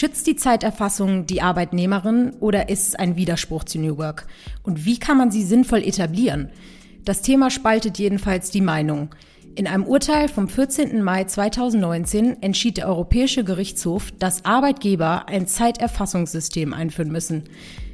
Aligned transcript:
Schützt 0.00 0.26
die 0.26 0.36
Zeiterfassung 0.36 1.26
die 1.26 1.42
Arbeitnehmerin 1.42 2.32
oder 2.40 2.70
ist 2.70 2.88
es 2.88 2.94
ein 2.94 3.16
Widerspruch 3.16 3.64
zu 3.64 3.78
New 3.78 3.98
Work? 3.98 4.26
Und 4.62 4.86
wie 4.86 4.98
kann 4.98 5.18
man 5.18 5.30
sie 5.30 5.42
sinnvoll 5.42 5.80
etablieren? 5.80 6.48
Das 7.04 7.20
Thema 7.20 7.50
spaltet 7.50 7.98
jedenfalls 7.98 8.50
die 8.50 8.62
Meinung. 8.62 9.14
In 9.56 9.66
einem 9.66 9.84
Urteil 9.84 10.28
vom 10.28 10.48
14. 10.48 11.02
Mai 11.02 11.24
2019 11.24 12.42
entschied 12.42 12.78
der 12.78 12.88
Europäische 12.88 13.44
Gerichtshof, 13.44 14.10
dass 14.12 14.46
Arbeitgeber 14.46 15.28
ein 15.28 15.46
Zeiterfassungssystem 15.46 16.72
einführen 16.72 17.12
müssen. 17.12 17.44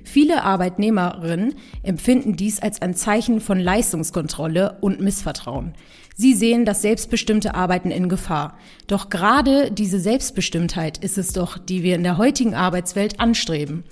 Viele 0.04 0.45
Arbeitnehmerinnen 0.45 1.57
empfinden 1.82 2.36
dies 2.36 2.61
als 2.61 2.80
ein 2.82 2.95
Zeichen 2.95 3.41
von 3.41 3.59
Leistungskontrolle 3.59 4.79
und 4.80 5.00
Missvertrauen. 5.00 5.75
Sie 6.19 6.33
sehen 6.33 6.64
das 6.64 6.80
selbstbestimmte 6.80 7.55
Arbeiten 7.55 7.91
in 7.91 8.09
Gefahr. 8.09 8.57
Doch 8.87 9.11
gerade 9.11 9.71
diese 9.71 10.01
Selbstbestimmtheit 10.01 10.96
ist 10.96 11.19
es 11.19 11.35
doch, 11.35 11.59
die 11.59 11.83
wir 11.83 11.95
in 11.95 12.05
der 12.05 12.16
heutigen 12.16 12.55
Arbeitswelt 12.55 13.20
anstreben. 13.20 13.84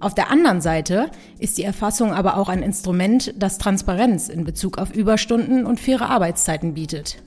Auf 0.00 0.12
der 0.14 0.30
anderen 0.30 0.60
Seite 0.60 1.12
ist 1.38 1.58
die 1.58 1.62
Erfassung 1.62 2.12
aber 2.12 2.38
auch 2.38 2.48
ein 2.48 2.64
Instrument, 2.64 3.34
das 3.38 3.58
Transparenz 3.58 4.28
in 4.28 4.42
Bezug 4.42 4.78
auf 4.78 4.92
Überstunden 4.92 5.64
und 5.64 5.78
faire 5.78 6.10
Arbeitszeiten 6.10 6.74
bietet. 6.74 7.22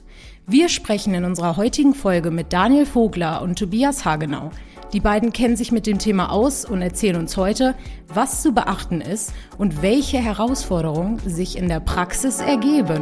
Wir 0.46 0.68
sprechen 0.68 1.14
in 1.14 1.24
unserer 1.24 1.56
heutigen 1.56 1.96
Folge 1.96 2.30
mit 2.30 2.52
Daniel 2.52 2.86
Vogler 2.86 3.42
und 3.42 3.58
Tobias 3.58 4.04
Hagenau. 4.04 4.52
Die 4.94 5.00
beiden 5.00 5.34
kennen 5.34 5.56
sich 5.56 5.72
mit 5.72 5.88
dem 5.88 5.98
Thema 5.98 6.32
aus 6.32 6.66
und 6.66 6.84
erzählen 6.84 7.16
uns 7.16 7.36
heute, 7.36 7.74
was 8.10 8.44
zu 8.44 8.54
beachten 8.54 9.02
ist 9.02 9.34
und 9.58 9.82
welche 9.82 10.20
Herausforderungen 10.20 11.18
sich 11.26 11.58
in 11.58 11.68
der 11.68 11.80
Praxis 11.80 12.40
ergeben. 12.40 13.02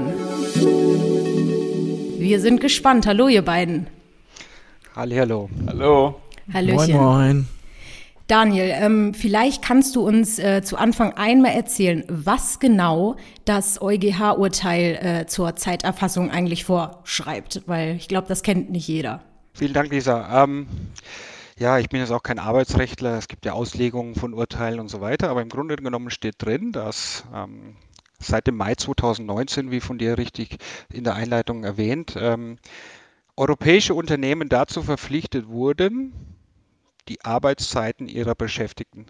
Wir 2.18 2.40
sind 2.40 2.62
gespannt. 2.62 3.05
Hallo, 3.08 3.27
ihr 3.27 3.41
beiden. 3.41 3.88
Hallo. 4.96 5.49
Hallo. 5.68 6.16
Hallöchen. 6.54 6.96
Moin, 6.96 7.18
moin. 7.27 7.48
Daniel, 8.27 8.71
ähm, 8.73 9.13
vielleicht 9.13 9.62
kannst 9.62 9.98
du 9.98 10.08
uns 10.08 10.40
äh, 10.40 10.62
zu 10.63 10.77
Anfang 10.77 11.12
einmal 11.18 11.52
erzählen, 11.52 12.05
was 12.08 12.60
genau 12.60 13.18
das 13.43 13.82
EuGH-Urteil 13.82 14.99
äh, 15.24 15.26
zur 15.26 15.58
Zeiterfassung 15.58 16.32
eigentlich 16.32 16.63
vorschreibt, 16.63 17.63
weil 17.65 17.98
ich 17.98 18.08
glaube, 18.08 18.30
das 18.30 18.43
kennt 18.43 18.71
nicht 18.71 18.87
jeder. 18.87 19.21
Vielen 19.54 19.74
Dank, 19.74 19.91
Lisa. 19.91 20.46
Ähm, 20.46 20.68
ja, 21.62 21.77
ich 21.77 21.90
bin 21.90 21.99
jetzt 21.99 22.12
auch 22.12 22.23
kein 22.23 22.40
Arbeitsrechtler. 22.40 23.20
Es 23.20 23.27
gibt 23.27 23.45
ja 23.45 23.54
Auslegungen 23.54 24.15
von 24.15 24.34
Urteilen 24.34 24.79
und 24.79 24.90
so 24.90 24.99
weiter. 24.99 25.29
Aber 25.29 25.43
im 25.43 25.49
Grunde 25.49 25.76
genommen 25.76 26.09
steht 26.09 26.35
drin, 26.40 26.71
dass 26.71 27.23
ähm, 27.35 27.76
seit 28.20 28.48
dem 28.48 28.57
Mai 28.57 28.73
2019, 28.73 29.70
wie 29.70 29.79
von 29.79 29.99
dir 29.99 30.18
richtig 30.18 30.57
in 30.91 31.03
der 31.03 31.13
Einleitung 31.13 31.63
erwähnt, 31.63 32.15
ähm, 32.20 32.57
europäische 33.37 33.93
Unternehmen 33.93 34.49
dazu 34.49 34.81
verpflichtet 34.81 35.48
wurden, 35.49 36.13
die 37.07 37.23
Arbeitszeiten 37.23 38.07
ihrer 38.07 38.34
beschäftigten 38.34 39.05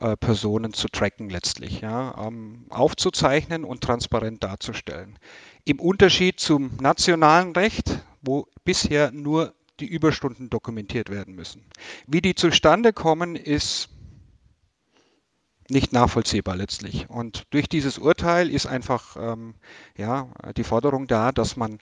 äh, 0.00 0.16
Personen 0.16 0.72
zu 0.72 0.88
tracken 0.88 1.30
letztlich, 1.30 1.82
ja, 1.82 2.26
ähm, 2.26 2.66
aufzuzeichnen 2.68 3.64
und 3.64 3.82
transparent 3.82 4.42
darzustellen. 4.42 5.20
Im 5.64 5.78
Unterschied 5.78 6.40
zum 6.40 6.72
nationalen 6.80 7.52
Recht, 7.52 8.00
wo 8.22 8.48
bisher 8.64 9.12
nur 9.12 9.54
die 9.80 9.86
Überstunden 9.86 10.50
dokumentiert 10.50 11.10
werden 11.10 11.34
müssen. 11.34 11.64
Wie 12.06 12.22
die 12.22 12.34
zustande 12.34 12.92
kommen, 12.92 13.36
ist 13.36 13.88
nicht 15.68 15.92
nachvollziehbar 15.92 16.56
letztlich. 16.56 17.10
Und 17.10 17.44
durch 17.50 17.68
dieses 17.68 17.98
Urteil 17.98 18.50
ist 18.50 18.66
einfach 18.66 19.16
ähm, 19.18 19.54
ja, 19.96 20.28
die 20.56 20.64
Forderung 20.64 21.06
da, 21.06 21.32
dass 21.32 21.56
man 21.56 21.78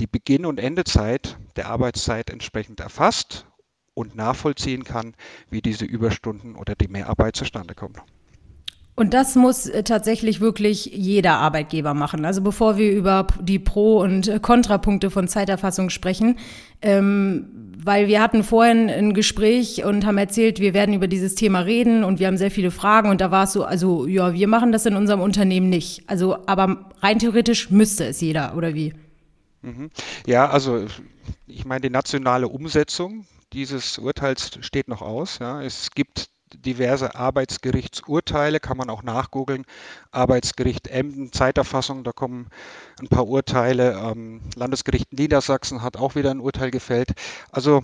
die 0.00 0.06
Beginn- 0.06 0.46
und 0.46 0.58
Endezeit 0.58 1.38
der 1.56 1.68
Arbeitszeit 1.68 2.30
entsprechend 2.30 2.80
erfasst 2.80 3.46
und 3.94 4.14
nachvollziehen 4.14 4.84
kann, 4.84 5.14
wie 5.50 5.62
diese 5.62 5.84
Überstunden 5.84 6.56
oder 6.56 6.74
die 6.74 6.88
Mehrarbeit 6.88 7.36
zustande 7.36 7.74
kommt. 7.74 8.00
Und 8.96 9.14
das 9.14 9.34
muss 9.34 9.66
äh, 9.66 9.82
tatsächlich 9.82 10.40
wirklich 10.40 10.86
jeder 10.86 11.34
Arbeitgeber 11.34 11.94
machen. 11.94 12.24
Also 12.24 12.42
bevor 12.42 12.76
wir 12.76 12.92
über 12.92 13.26
die 13.40 13.58
Pro- 13.58 14.00
und 14.00 14.28
äh, 14.28 14.40
Kontrapunkte 14.40 15.10
von 15.10 15.26
Zeiterfassung 15.26 15.90
sprechen, 15.90 16.38
ähm, 16.82 17.46
weil 17.82 18.08
wir 18.08 18.20
hatten 18.20 18.44
vorhin 18.44 18.90
ein 18.90 19.14
Gespräch 19.14 19.84
und 19.84 20.04
haben 20.04 20.18
erzählt, 20.18 20.60
wir 20.60 20.74
werden 20.74 20.94
über 20.94 21.08
dieses 21.08 21.34
Thema 21.34 21.60
reden 21.60 22.04
und 22.04 22.18
wir 22.18 22.26
haben 22.26 22.36
sehr 22.36 22.50
viele 22.50 22.70
Fragen 22.70 23.08
und 23.08 23.22
da 23.22 23.30
war 23.30 23.44
es 23.44 23.52
so, 23.52 23.64
also 23.64 24.06
ja, 24.06 24.34
wir 24.34 24.48
machen 24.48 24.70
das 24.70 24.84
in 24.84 24.96
unserem 24.96 25.20
Unternehmen 25.20 25.70
nicht. 25.70 26.02
Also, 26.06 26.36
aber 26.46 26.90
rein 27.00 27.18
theoretisch 27.18 27.70
müsste 27.70 28.06
es 28.06 28.20
jeder, 28.20 28.54
oder 28.54 28.74
wie? 28.74 28.92
Mhm. 29.62 29.90
Ja, 30.26 30.50
also 30.50 30.84
ich 31.46 31.64
meine, 31.64 31.80
die 31.80 31.90
nationale 31.90 32.48
Umsetzung 32.48 33.26
dieses 33.52 33.98
Urteils 33.98 34.58
steht 34.60 34.88
noch 34.88 35.02
aus. 35.02 35.38
Ja. 35.38 35.62
Es 35.62 35.90
gibt 35.90 36.28
diverse 36.54 37.14
Arbeitsgerichtsurteile, 37.14 38.60
kann 38.60 38.76
man 38.76 38.90
auch 38.90 39.02
nachgoogeln. 39.02 39.64
Arbeitsgericht 40.10 40.88
Emden, 40.88 41.32
Zeiterfassung, 41.32 42.04
da 42.04 42.12
kommen 42.12 42.48
ein 43.00 43.08
paar 43.08 43.26
Urteile. 43.26 43.92
Ähm, 43.92 44.40
Landesgericht 44.56 45.12
Niedersachsen 45.12 45.82
hat 45.82 45.96
auch 45.96 46.14
wieder 46.14 46.30
ein 46.30 46.40
Urteil 46.40 46.70
gefällt. 46.70 47.12
Also 47.50 47.82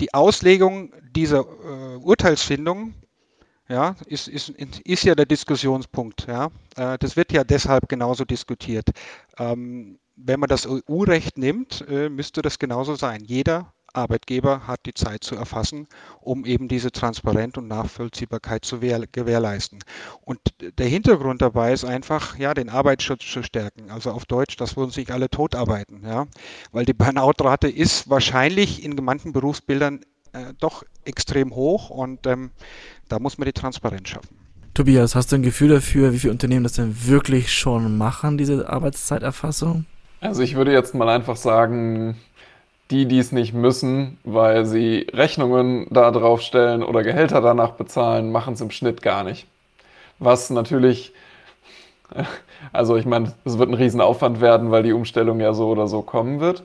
die 0.00 0.14
Auslegung 0.14 0.92
dieser 1.14 1.40
äh, 1.40 1.96
Urteilsfindung 1.96 2.94
ja, 3.68 3.96
ist, 4.06 4.28
ist, 4.28 4.50
ist 4.50 5.04
ja 5.04 5.14
der 5.14 5.26
Diskussionspunkt. 5.26 6.26
Ja. 6.26 6.50
Äh, 6.76 6.98
das 6.98 7.16
wird 7.16 7.32
ja 7.32 7.44
deshalb 7.44 7.88
genauso 7.88 8.24
diskutiert. 8.24 8.90
Ähm, 9.38 9.98
wenn 10.16 10.40
man 10.40 10.48
das 10.48 10.66
EU-Recht 10.66 11.38
nimmt, 11.38 11.84
äh, 11.88 12.08
müsste 12.08 12.42
das 12.42 12.58
genauso 12.58 12.94
sein. 12.96 13.24
Jeder 13.24 13.72
Arbeitgeber 13.92 14.66
hat 14.66 14.80
die 14.86 14.94
Zeit 14.94 15.24
zu 15.24 15.36
erfassen, 15.36 15.86
um 16.20 16.44
eben 16.44 16.68
diese 16.68 16.92
Transparenz 16.92 17.56
und 17.56 17.68
Nachvollziehbarkeit 17.68 18.64
zu 18.64 18.80
gewährleisten. 18.80 19.80
Und 20.22 20.40
der 20.78 20.86
Hintergrund 20.86 21.42
dabei 21.42 21.72
ist 21.72 21.84
einfach, 21.84 22.38
ja, 22.38 22.54
den 22.54 22.68
Arbeitsschutz 22.68 23.24
zu 23.30 23.42
stärken. 23.42 23.90
Also 23.90 24.10
auf 24.10 24.26
Deutsch, 24.26 24.56
dass 24.56 24.76
wir 24.76 24.82
uns 24.82 24.96
nicht 24.96 25.10
alle 25.10 25.30
totarbeiten, 25.30 26.02
ja. 26.04 26.26
Weil 26.72 26.84
die 26.84 26.94
Burnout-Rate 26.94 27.68
ist 27.68 28.08
wahrscheinlich 28.08 28.84
in 28.84 28.94
manchen 29.02 29.32
Berufsbildern 29.32 30.00
äh, 30.32 30.54
doch 30.58 30.82
extrem 31.04 31.54
hoch 31.54 31.90
und 31.90 32.26
ähm, 32.26 32.50
da 33.08 33.18
muss 33.18 33.38
man 33.38 33.46
die 33.46 33.52
Transparenz 33.52 34.08
schaffen. 34.08 34.36
Tobias, 34.74 35.14
hast 35.14 35.32
du 35.32 35.36
ein 35.36 35.42
Gefühl 35.42 35.68
dafür, 35.68 36.14
wie 36.14 36.18
viele 36.18 36.32
Unternehmen 36.32 36.64
das 36.64 36.72
denn 36.72 37.06
wirklich 37.06 37.52
schon 37.52 37.98
machen, 37.98 38.38
diese 38.38 38.70
Arbeitszeiterfassung? 38.70 39.84
Also 40.20 40.42
ich 40.42 40.54
würde 40.54 40.72
jetzt 40.72 40.94
mal 40.94 41.08
einfach 41.08 41.36
sagen, 41.36 42.16
die, 42.90 43.06
die 43.06 43.18
es 43.18 43.32
nicht 43.32 43.54
müssen, 43.54 44.18
weil 44.24 44.66
sie 44.66 45.06
Rechnungen 45.12 45.86
da 45.90 46.10
drauf 46.10 46.42
stellen 46.42 46.82
oder 46.82 47.02
Gehälter 47.02 47.40
danach 47.40 47.72
bezahlen, 47.72 48.32
machen 48.32 48.54
es 48.54 48.60
im 48.60 48.70
Schnitt 48.70 49.02
gar 49.02 49.24
nicht. 49.24 49.46
Was 50.18 50.50
natürlich, 50.50 51.12
also 52.72 52.96
ich 52.96 53.06
meine, 53.06 53.34
es 53.44 53.58
wird 53.58 53.70
ein 53.70 53.74
Riesenaufwand 53.74 54.40
werden, 54.40 54.70
weil 54.70 54.82
die 54.82 54.92
Umstellung 54.92 55.40
ja 55.40 55.54
so 55.54 55.68
oder 55.68 55.88
so 55.88 56.02
kommen 56.02 56.40
wird. 56.40 56.64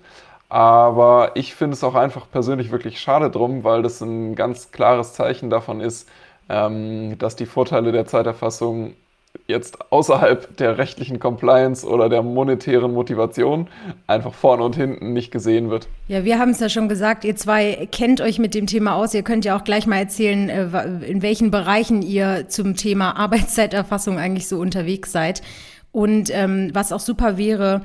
Aber 0.49 1.31
ich 1.35 1.55
finde 1.55 1.75
es 1.75 1.83
auch 1.83 1.95
einfach 1.95 2.29
persönlich 2.31 2.71
wirklich 2.71 2.99
schade 3.01 3.29
drum, 3.29 3.63
weil 3.63 3.81
das 3.81 4.01
ein 4.01 4.35
ganz 4.35 4.71
klares 4.71 5.13
Zeichen 5.13 5.49
davon 5.49 5.81
ist, 5.81 6.09
ähm, 6.49 7.17
dass 7.17 7.35
die 7.35 7.45
Vorteile 7.45 7.91
der 7.91 8.05
Zeiterfassung 8.05 8.93
jetzt 9.47 9.91
außerhalb 9.91 10.57
der 10.57 10.77
rechtlichen 10.77 11.19
Compliance 11.19 11.85
oder 11.85 12.09
der 12.09 12.23
monetären 12.23 12.93
Motivation 12.93 13.67
einfach 14.07 14.33
vorne 14.33 14.63
und 14.63 14.75
hinten 14.75 15.13
nicht 15.13 15.31
gesehen 15.31 15.69
wird. 15.69 15.87
Ja, 16.07 16.23
wir 16.23 16.39
haben 16.39 16.51
es 16.51 16.59
ja 16.59 16.69
schon 16.69 16.89
gesagt, 16.89 17.23
ihr 17.25 17.35
zwei 17.35 17.87
kennt 17.91 18.21
euch 18.21 18.39
mit 18.39 18.53
dem 18.55 18.67
Thema 18.67 18.95
aus. 18.95 19.13
Ihr 19.13 19.23
könnt 19.23 19.45
ja 19.45 19.57
auch 19.57 19.63
gleich 19.63 19.87
mal 19.87 19.97
erzählen, 19.97 20.49
äh, 20.49 21.05
in 21.05 21.21
welchen 21.21 21.51
Bereichen 21.51 22.01
ihr 22.01 22.47
zum 22.47 22.75
Thema 22.75 23.15
Arbeitszeiterfassung 23.17 24.17
eigentlich 24.17 24.47
so 24.47 24.59
unterwegs 24.59 25.11
seid. 25.11 25.41
Und 25.91 26.29
ähm, 26.33 26.71
was 26.73 26.91
auch 26.91 26.99
super 26.99 27.37
wäre, 27.37 27.81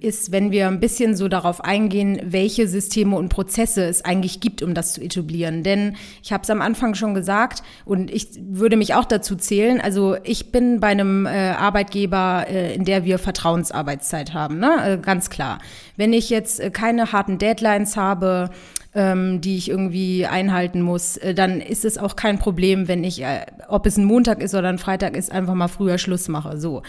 ist, 0.00 0.32
wenn 0.32 0.50
wir 0.50 0.68
ein 0.68 0.80
bisschen 0.80 1.16
so 1.16 1.28
darauf 1.28 1.62
eingehen, 1.64 2.20
welche 2.24 2.68
Systeme 2.68 3.16
und 3.16 3.28
Prozesse 3.28 3.84
es 3.84 4.04
eigentlich 4.04 4.40
gibt, 4.40 4.62
um 4.62 4.74
das 4.74 4.94
zu 4.94 5.00
etablieren. 5.00 5.62
Denn 5.62 5.96
ich 6.22 6.32
habe 6.32 6.42
es 6.42 6.50
am 6.50 6.60
Anfang 6.60 6.94
schon 6.94 7.14
gesagt 7.14 7.62
und 7.84 8.10
ich 8.10 8.28
würde 8.40 8.76
mich 8.76 8.94
auch 8.94 9.04
dazu 9.04 9.36
zählen. 9.36 9.80
Also 9.80 10.16
ich 10.24 10.52
bin 10.52 10.80
bei 10.80 10.88
einem 10.88 11.26
äh, 11.26 11.50
Arbeitgeber, 11.50 12.46
äh, 12.48 12.74
in 12.74 12.84
der 12.84 13.04
wir 13.04 13.18
Vertrauensarbeitszeit 13.18 14.34
haben, 14.34 14.58
ne? 14.58 14.76
Äh, 14.84 14.98
ganz 14.98 15.30
klar. 15.30 15.58
Wenn 15.96 16.12
ich 16.12 16.30
jetzt 16.30 16.60
äh, 16.60 16.70
keine 16.70 17.12
harten 17.12 17.38
Deadlines 17.38 17.96
habe, 17.96 18.50
ähm, 18.94 19.40
die 19.40 19.56
ich 19.56 19.68
irgendwie 19.70 20.26
einhalten 20.26 20.82
muss, 20.82 21.16
äh, 21.16 21.34
dann 21.34 21.60
ist 21.60 21.84
es 21.84 21.98
auch 21.98 22.16
kein 22.16 22.38
Problem, 22.38 22.88
wenn 22.88 23.04
ich, 23.04 23.22
äh, 23.22 23.46
ob 23.68 23.86
es 23.86 23.96
ein 23.96 24.04
Montag 24.04 24.42
ist 24.42 24.54
oder 24.54 24.68
ein 24.68 24.78
Freitag 24.78 25.16
ist, 25.16 25.30
einfach 25.30 25.54
mal 25.54 25.68
früher 25.68 25.98
Schluss 25.98 26.28
mache. 26.28 26.58
So. 26.58 26.82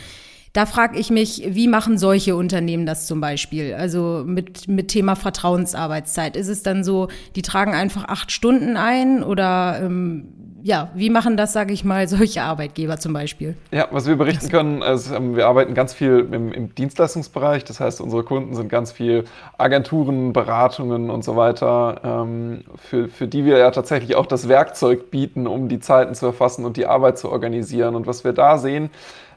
Da 0.54 0.66
frage 0.66 1.00
ich 1.00 1.10
mich, 1.10 1.44
wie 1.48 1.70
machen 1.70 1.98
solche 1.98 2.36
Unternehmen 2.36 2.86
das 2.86 3.08
zum 3.08 3.22
Beispiel? 3.22 3.74
Also 3.74 4.24
mit, 4.26 4.68
mit 4.68 4.90
Thema 4.90 5.16
Vertrauensarbeitszeit. 5.16 6.36
Ist 6.36 6.50
es 6.50 6.62
dann 6.62 6.84
so, 6.84 7.08
die 7.36 7.42
tragen 7.42 7.74
einfach 7.74 8.06
acht 8.06 8.32
Stunden 8.32 8.76
ein 8.76 9.24
oder 9.24 9.80
ähm, 9.82 10.41
ja, 10.64 10.90
wie 10.94 11.10
machen 11.10 11.38
das, 11.38 11.54
sage 11.54 11.74
ich 11.74 11.84
mal, 11.84 12.08
solche 12.10 12.44
Arbeitgeber 12.44 12.98
zum 12.98 13.14
Beispiel? 13.14 13.56
Ja, 13.72 13.88
was 13.92 14.08
wir 14.08 14.16
berichten 14.16 14.50
können, 14.50 14.84
also 14.84 15.16
wir 15.36 15.48
arbeiten 15.48 15.74
ganz 15.74 15.94
viel 15.94 16.28
im, 16.32 16.52
im, 16.52 16.76
Dienstleistungsbereich. 16.76 17.64
Das 17.64 17.80
heißt, 17.80 18.02
unsere 18.02 18.24
Kunden 18.24 18.56
sind 18.56 18.70
ganz 18.70 18.92
viel 18.92 19.26
Agenturen, 19.58 20.34
Beratungen 20.34 21.10
und 21.10 21.24
so 21.24 21.36
weiter, 21.36 22.02
ähm, 22.04 22.64
für, 22.76 23.08
für 23.08 23.28
die 23.28 23.46
wir 23.46 23.58
ja 23.58 23.72
tatsächlich 23.72 24.16
auch 24.16 24.26
das 24.26 24.48
Werkzeug 24.48 25.12
bieten, 25.12 25.48
um 25.48 25.70
die 25.70 25.80
Zeiten 25.80 26.16
zu 26.16 26.28
erfassen 26.28 26.66
und 26.66 26.78
die 26.78 26.86
Arbeit 26.86 27.18
zu 27.18 27.30
organisieren. 27.30 27.96
Und 27.96 28.08
was 28.08 28.24
wir 28.24 28.34
da 28.34 28.58
sehen, 28.58 28.90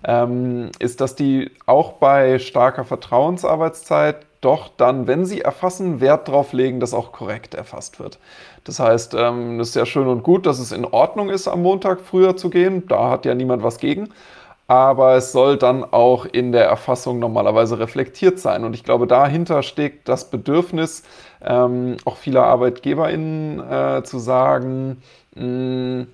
ähm, 0.05 0.71
ist, 0.79 1.00
dass 1.00 1.15
die 1.15 1.50
auch 1.67 1.94
bei 1.94 2.38
starker 2.38 2.85
Vertrauensarbeitszeit 2.85 4.26
doch 4.44 4.69
dann, 4.76 5.06
wenn 5.06 5.25
sie 5.25 5.41
erfassen, 5.41 6.00
Wert 6.00 6.29
darauf 6.29 6.52
legen, 6.52 6.81
dass 6.81 6.94
auch 6.94 7.12
korrekt 7.12 7.55
erfasst 7.55 7.99
wird. 7.99 8.19
Das 8.64 8.81
heißt, 8.81 9.14
ähm, 9.14 9.61
es 9.61 9.70
ist 9.70 9.76
ja 9.76 9.87
schön 9.87 10.06
und 10.08 10.23
gut, 10.23 10.46
dass 10.46 10.58
es 10.58 10.73
in 10.73 10.85
Ordnung 10.85 11.31
ist, 11.31 11.49
am 11.49 11.62
Montag 11.62 12.00
früher 12.00 12.37
zu 12.37 12.50
gehen. 12.50 12.87
Da 12.88 13.11
hat 13.11 13.25
ja 13.25 13.35
niemand 13.35 13.62
was 13.62 13.79
gegen. 13.79 14.11
Aber 14.67 15.14
es 15.17 15.32
soll 15.32 15.58
dann 15.58 15.85
auch 15.85 16.25
in 16.25 16.52
der 16.52 16.64
Erfassung 16.64 17.19
normalerweise 17.19 17.79
reflektiert 17.79 18.38
sein. 18.38 18.64
Und 18.64 18.75
ich 18.75 18.82
glaube, 18.82 19.06
dahinter 19.06 19.62
steckt 19.62 20.08
das 20.08 20.31
Bedürfnis 20.31 21.02
ähm, 21.43 21.99
auch 22.06 22.17
vieler 22.17 22.44
ArbeitgeberInnen 22.44 23.61
äh, 23.61 24.02
zu 24.05 24.19
sagen, 24.19 25.02
mh, 25.35 25.44
mm, 25.44 26.06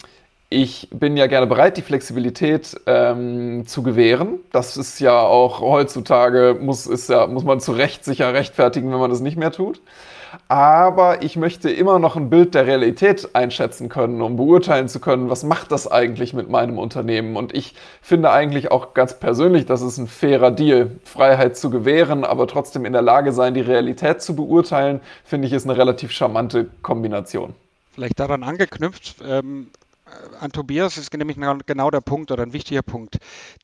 ich 0.51 0.89
bin 0.91 1.17
ja 1.17 1.29
gerne 1.29 1.47
bereit, 1.47 1.77
die 1.77 1.83
Flexibilität 1.83 2.79
ähm, 2.87 3.67
zu 3.67 3.85
gewähren. 3.85 4.41
Das 4.51 4.77
ist 4.77 4.99
ja 4.99 5.19
auch 5.21 5.61
heutzutage, 5.61 6.59
muss, 6.61 6.89
ist 6.89 7.09
ja, 7.09 7.29
muss 7.29 7.45
man 7.45 7.61
zu 7.61 7.71
Recht 7.71 8.05
sicher 8.05 8.35
rechtfertigen, 8.35 8.91
wenn 8.91 8.99
man 8.99 9.11
das 9.11 9.21
nicht 9.21 9.37
mehr 9.37 9.53
tut. 9.53 9.81
Aber 10.49 11.23
ich 11.23 11.37
möchte 11.37 11.71
immer 11.71 12.01
noch 12.01 12.17
ein 12.17 12.31
Bild 12.31 12.55
der 12.55 12.67
Realität 12.67 13.35
einschätzen 13.35 13.89
können, 13.89 14.21
um 14.23 14.37
beurteilen 14.37 14.89
zu 14.89 14.99
können, 15.01 15.31
was 15.31 15.45
macht 15.45 15.71
das 15.71 15.91
eigentlich 15.91 16.35
mit 16.35 16.49
meinem 16.51 16.79
Unternehmen. 16.79 17.37
Und 17.37 17.55
ich 17.55 17.75
finde 18.03 18.33
eigentlich 18.33 18.73
auch 18.73 18.95
ganz 18.95 19.19
persönlich, 19.19 19.67
das 19.67 19.83
ist 19.83 19.99
ein 19.99 20.09
fairer 20.09 20.51
Deal. 20.51 20.91
Freiheit 21.05 21.57
zu 21.57 21.71
gewähren, 21.71 22.25
aber 22.25 22.49
trotzdem 22.49 22.85
in 22.85 22.93
der 22.93 23.03
Lage 23.03 23.33
sein, 23.33 23.55
die 23.55 23.61
Realität 23.61 24.21
zu 24.21 24.35
beurteilen, 24.35 25.01
finde 25.25 25.47
ich, 25.47 25.53
ist 25.53 25.65
eine 25.69 25.77
relativ 25.77 26.11
charmante 26.11 26.67
Kombination. 26.83 27.55
Vielleicht 27.93 28.19
daran 28.19 28.43
angeknüpft, 28.43 29.17
ähm, 29.27 29.69
äh, 29.69 29.90
an 30.41 30.53
Tobias 30.53 30.99
ist 30.99 31.13
nämlich 31.15 31.37
genau 31.67 31.91
der 31.91 32.01
Punkt 32.01 32.31
oder 32.31 32.43
ein 32.43 32.53
wichtiger 32.53 32.83
Punkt. 32.83 33.19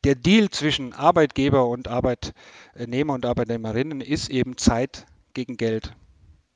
Der 0.05 0.15
Deal 0.15 0.51
zwischen 0.51 0.93
Arbeitgeber 0.93 1.67
und 1.67 1.89
Arbeitnehmer 1.89 3.15
und 3.15 3.27
Arbeitnehmerinnen 3.27 4.01
ist 4.01 4.29
eben 4.29 4.57
Zeit 4.57 5.07
gegen 5.35 5.57
Geld. 5.57 5.93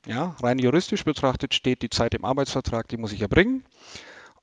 Ja, 0.05 0.35
rein 0.41 0.57
juristisch 0.57 1.03
betrachtet 1.03 1.53
steht 1.53 1.83
die 1.83 1.89
Zeit 1.89 2.15
im 2.15 2.25
Arbeitsvertrag, 2.25 2.87
die 2.87 2.97
muss 2.97 3.11
ich 3.11 3.21
erbringen. 3.21 3.63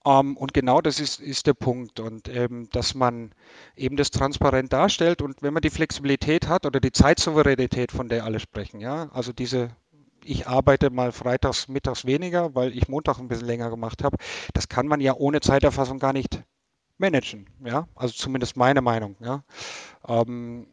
Um, 0.04 0.30
ähm, 0.30 0.36
und 0.36 0.54
genau 0.54 0.80
das 0.80 1.00
ist, 1.00 1.20
ist 1.20 1.48
der 1.48 1.54
Punkt. 1.54 1.98
Und 1.98 2.28
ähm, 2.28 2.68
dass 2.70 2.94
man 2.94 3.32
eben 3.76 3.96
das 3.96 4.10
transparent 4.10 4.72
darstellt 4.72 5.20
und 5.22 5.42
wenn 5.42 5.52
man 5.52 5.60
die 5.60 5.70
Flexibilität 5.70 6.48
hat 6.48 6.64
oder 6.66 6.78
die 6.80 6.92
Zeitsouveränität, 6.92 7.90
von 7.90 8.08
der 8.08 8.24
alle 8.24 8.38
sprechen, 8.38 8.80
ja, 8.80 9.10
also 9.12 9.32
diese 9.32 9.70
ich 10.28 10.46
arbeite 10.46 10.90
mal 10.90 11.12
freitags, 11.12 11.68
mittags 11.68 12.04
weniger, 12.04 12.54
weil 12.54 12.76
ich 12.76 12.88
Montag 12.88 13.18
ein 13.18 13.28
bisschen 13.28 13.46
länger 13.46 13.70
gemacht 13.70 14.04
habe. 14.04 14.16
Das 14.52 14.68
kann 14.68 14.86
man 14.86 15.00
ja 15.00 15.14
ohne 15.14 15.40
Zeiterfassung 15.40 15.98
gar 15.98 16.12
nicht 16.12 16.42
managen. 16.98 17.48
Ja, 17.64 17.88
also 17.94 18.14
zumindest 18.14 18.56
meine 18.56 18.82
Meinung. 18.82 19.16
Ja, 19.20 19.44
ähm, 20.06 20.66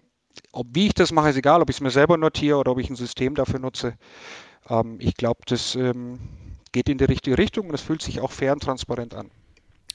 ob 0.52 0.68
wie 0.72 0.88
ich 0.88 0.94
das 0.94 1.12
mache, 1.12 1.30
ist 1.30 1.38
egal, 1.38 1.62
ob 1.62 1.70
ich 1.70 1.78
es 1.78 1.82
mir 1.82 1.92
selber 1.92 2.18
notiere 2.18 2.58
oder 2.58 2.72
ob 2.72 2.80
ich 2.80 2.90
ein 2.90 2.96
System 2.96 3.36
dafür 3.36 3.60
nutze. 3.60 3.98
Ähm, 4.70 4.98
ich 5.00 5.16
glaube, 5.16 5.42
das 5.46 5.76
ähm, 5.76 6.20
geht 6.72 6.90
in 6.90 6.98
die 6.98 7.06
richtige 7.06 7.38
Richtung 7.38 7.70
und 7.70 7.76
es 7.76 7.82
fühlt 7.82 8.02
sich 8.02 8.20
auch 8.20 8.32
fair 8.32 8.54
und 8.54 8.64
transparent 8.64 9.16
an. 9.16 9.32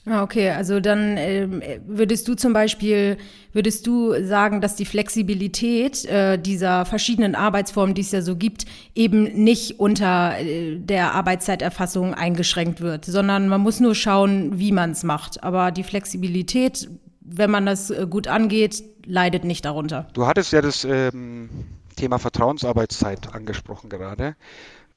Ah, 0.05 0.23
okay, 0.23 0.49
also 0.49 0.79
dann 0.79 1.15
äh, 1.15 1.79
würdest 1.85 2.27
du 2.27 2.33
zum 2.33 2.53
Beispiel, 2.53 3.17
würdest 3.53 3.85
du 3.85 4.25
sagen, 4.25 4.59
dass 4.59 4.75
die 4.75 4.85
Flexibilität 4.85 6.05
äh, 6.05 6.39
dieser 6.39 6.85
verschiedenen 6.85 7.35
Arbeitsformen, 7.35 7.93
die 7.93 8.01
es 8.01 8.11
ja 8.11 8.23
so 8.23 8.35
gibt, 8.35 8.65
eben 8.95 9.43
nicht 9.43 9.79
unter 9.79 10.39
äh, 10.39 10.77
der 10.77 11.13
Arbeitszeiterfassung 11.13 12.15
eingeschränkt 12.15 12.81
wird, 12.81 13.05
sondern 13.05 13.47
man 13.47 13.61
muss 13.61 13.79
nur 13.79 13.93
schauen, 13.93 14.57
wie 14.57 14.71
man 14.71 14.91
es 14.91 15.03
macht. 15.03 15.43
Aber 15.43 15.69
die 15.69 15.83
Flexibilität, 15.83 16.89
wenn 17.19 17.51
man 17.51 17.67
das 17.67 17.91
äh, 17.91 18.07
gut 18.09 18.27
angeht, 18.27 18.83
leidet 19.05 19.43
nicht 19.43 19.65
darunter. 19.65 20.07
Du 20.13 20.25
hattest 20.25 20.51
ja 20.51 20.63
das 20.63 20.83
ähm, 20.83 21.49
Thema 21.95 22.17
Vertrauensarbeitszeit 22.17 23.35
angesprochen 23.35 23.91
gerade. 23.91 24.35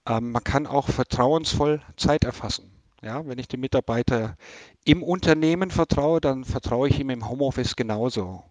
Ähm, 0.09 0.33
man 0.33 0.43
kann 0.43 0.67
auch 0.67 0.89
vertrauensvoll 0.89 1.83
Zeit 1.99 2.25
erfassen. 2.25 2.71
Ja, 3.03 3.27
wenn 3.27 3.39
ich 3.39 3.49
dem 3.49 3.61
Mitarbeiter 3.61 4.37
im 4.85 5.03
Unternehmen 5.03 5.71
vertraue, 5.71 6.21
dann 6.21 6.45
vertraue 6.45 6.89
ich 6.89 7.01
ihm 7.01 7.11
im 7.11 7.29
Homeoffice 7.29 7.77
genauso. 7.77 8.45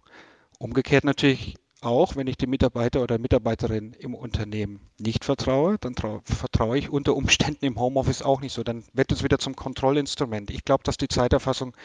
Umgekehrt 0.58 1.04
natürlich 1.04 1.56
auch, 1.82 2.16
wenn 2.16 2.28
ich 2.28 2.38
dem 2.38 2.50
Mitarbeiter 2.50 3.02
oder 3.02 3.18
Mitarbeiterin 3.20 3.94
im 4.00 4.16
Unternehmen 4.16 4.80
nicht 5.00 5.26
vertraue, 5.26 5.78
dann 5.80 5.96
vertraue 5.96 6.78
ich 6.78 6.90
unter 6.90 7.16
Umständen 7.16 7.66
im 7.66 7.80
Homeoffice 7.80 8.22
auch 8.22 8.42
nicht 8.42 8.54
so. 8.54 8.64
Dann 8.64 8.84
wird 8.94 9.12
es 9.12 9.24
wieder 9.24 9.38
zum 9.38 9.56
Kontrollinstrument. 9.56 10.50
Ich 10.50 10.64
glaube, 10.64 10.84
dass 10.84 10.98
die 10.98 11.08
Zeiterfassung 11.08 11.76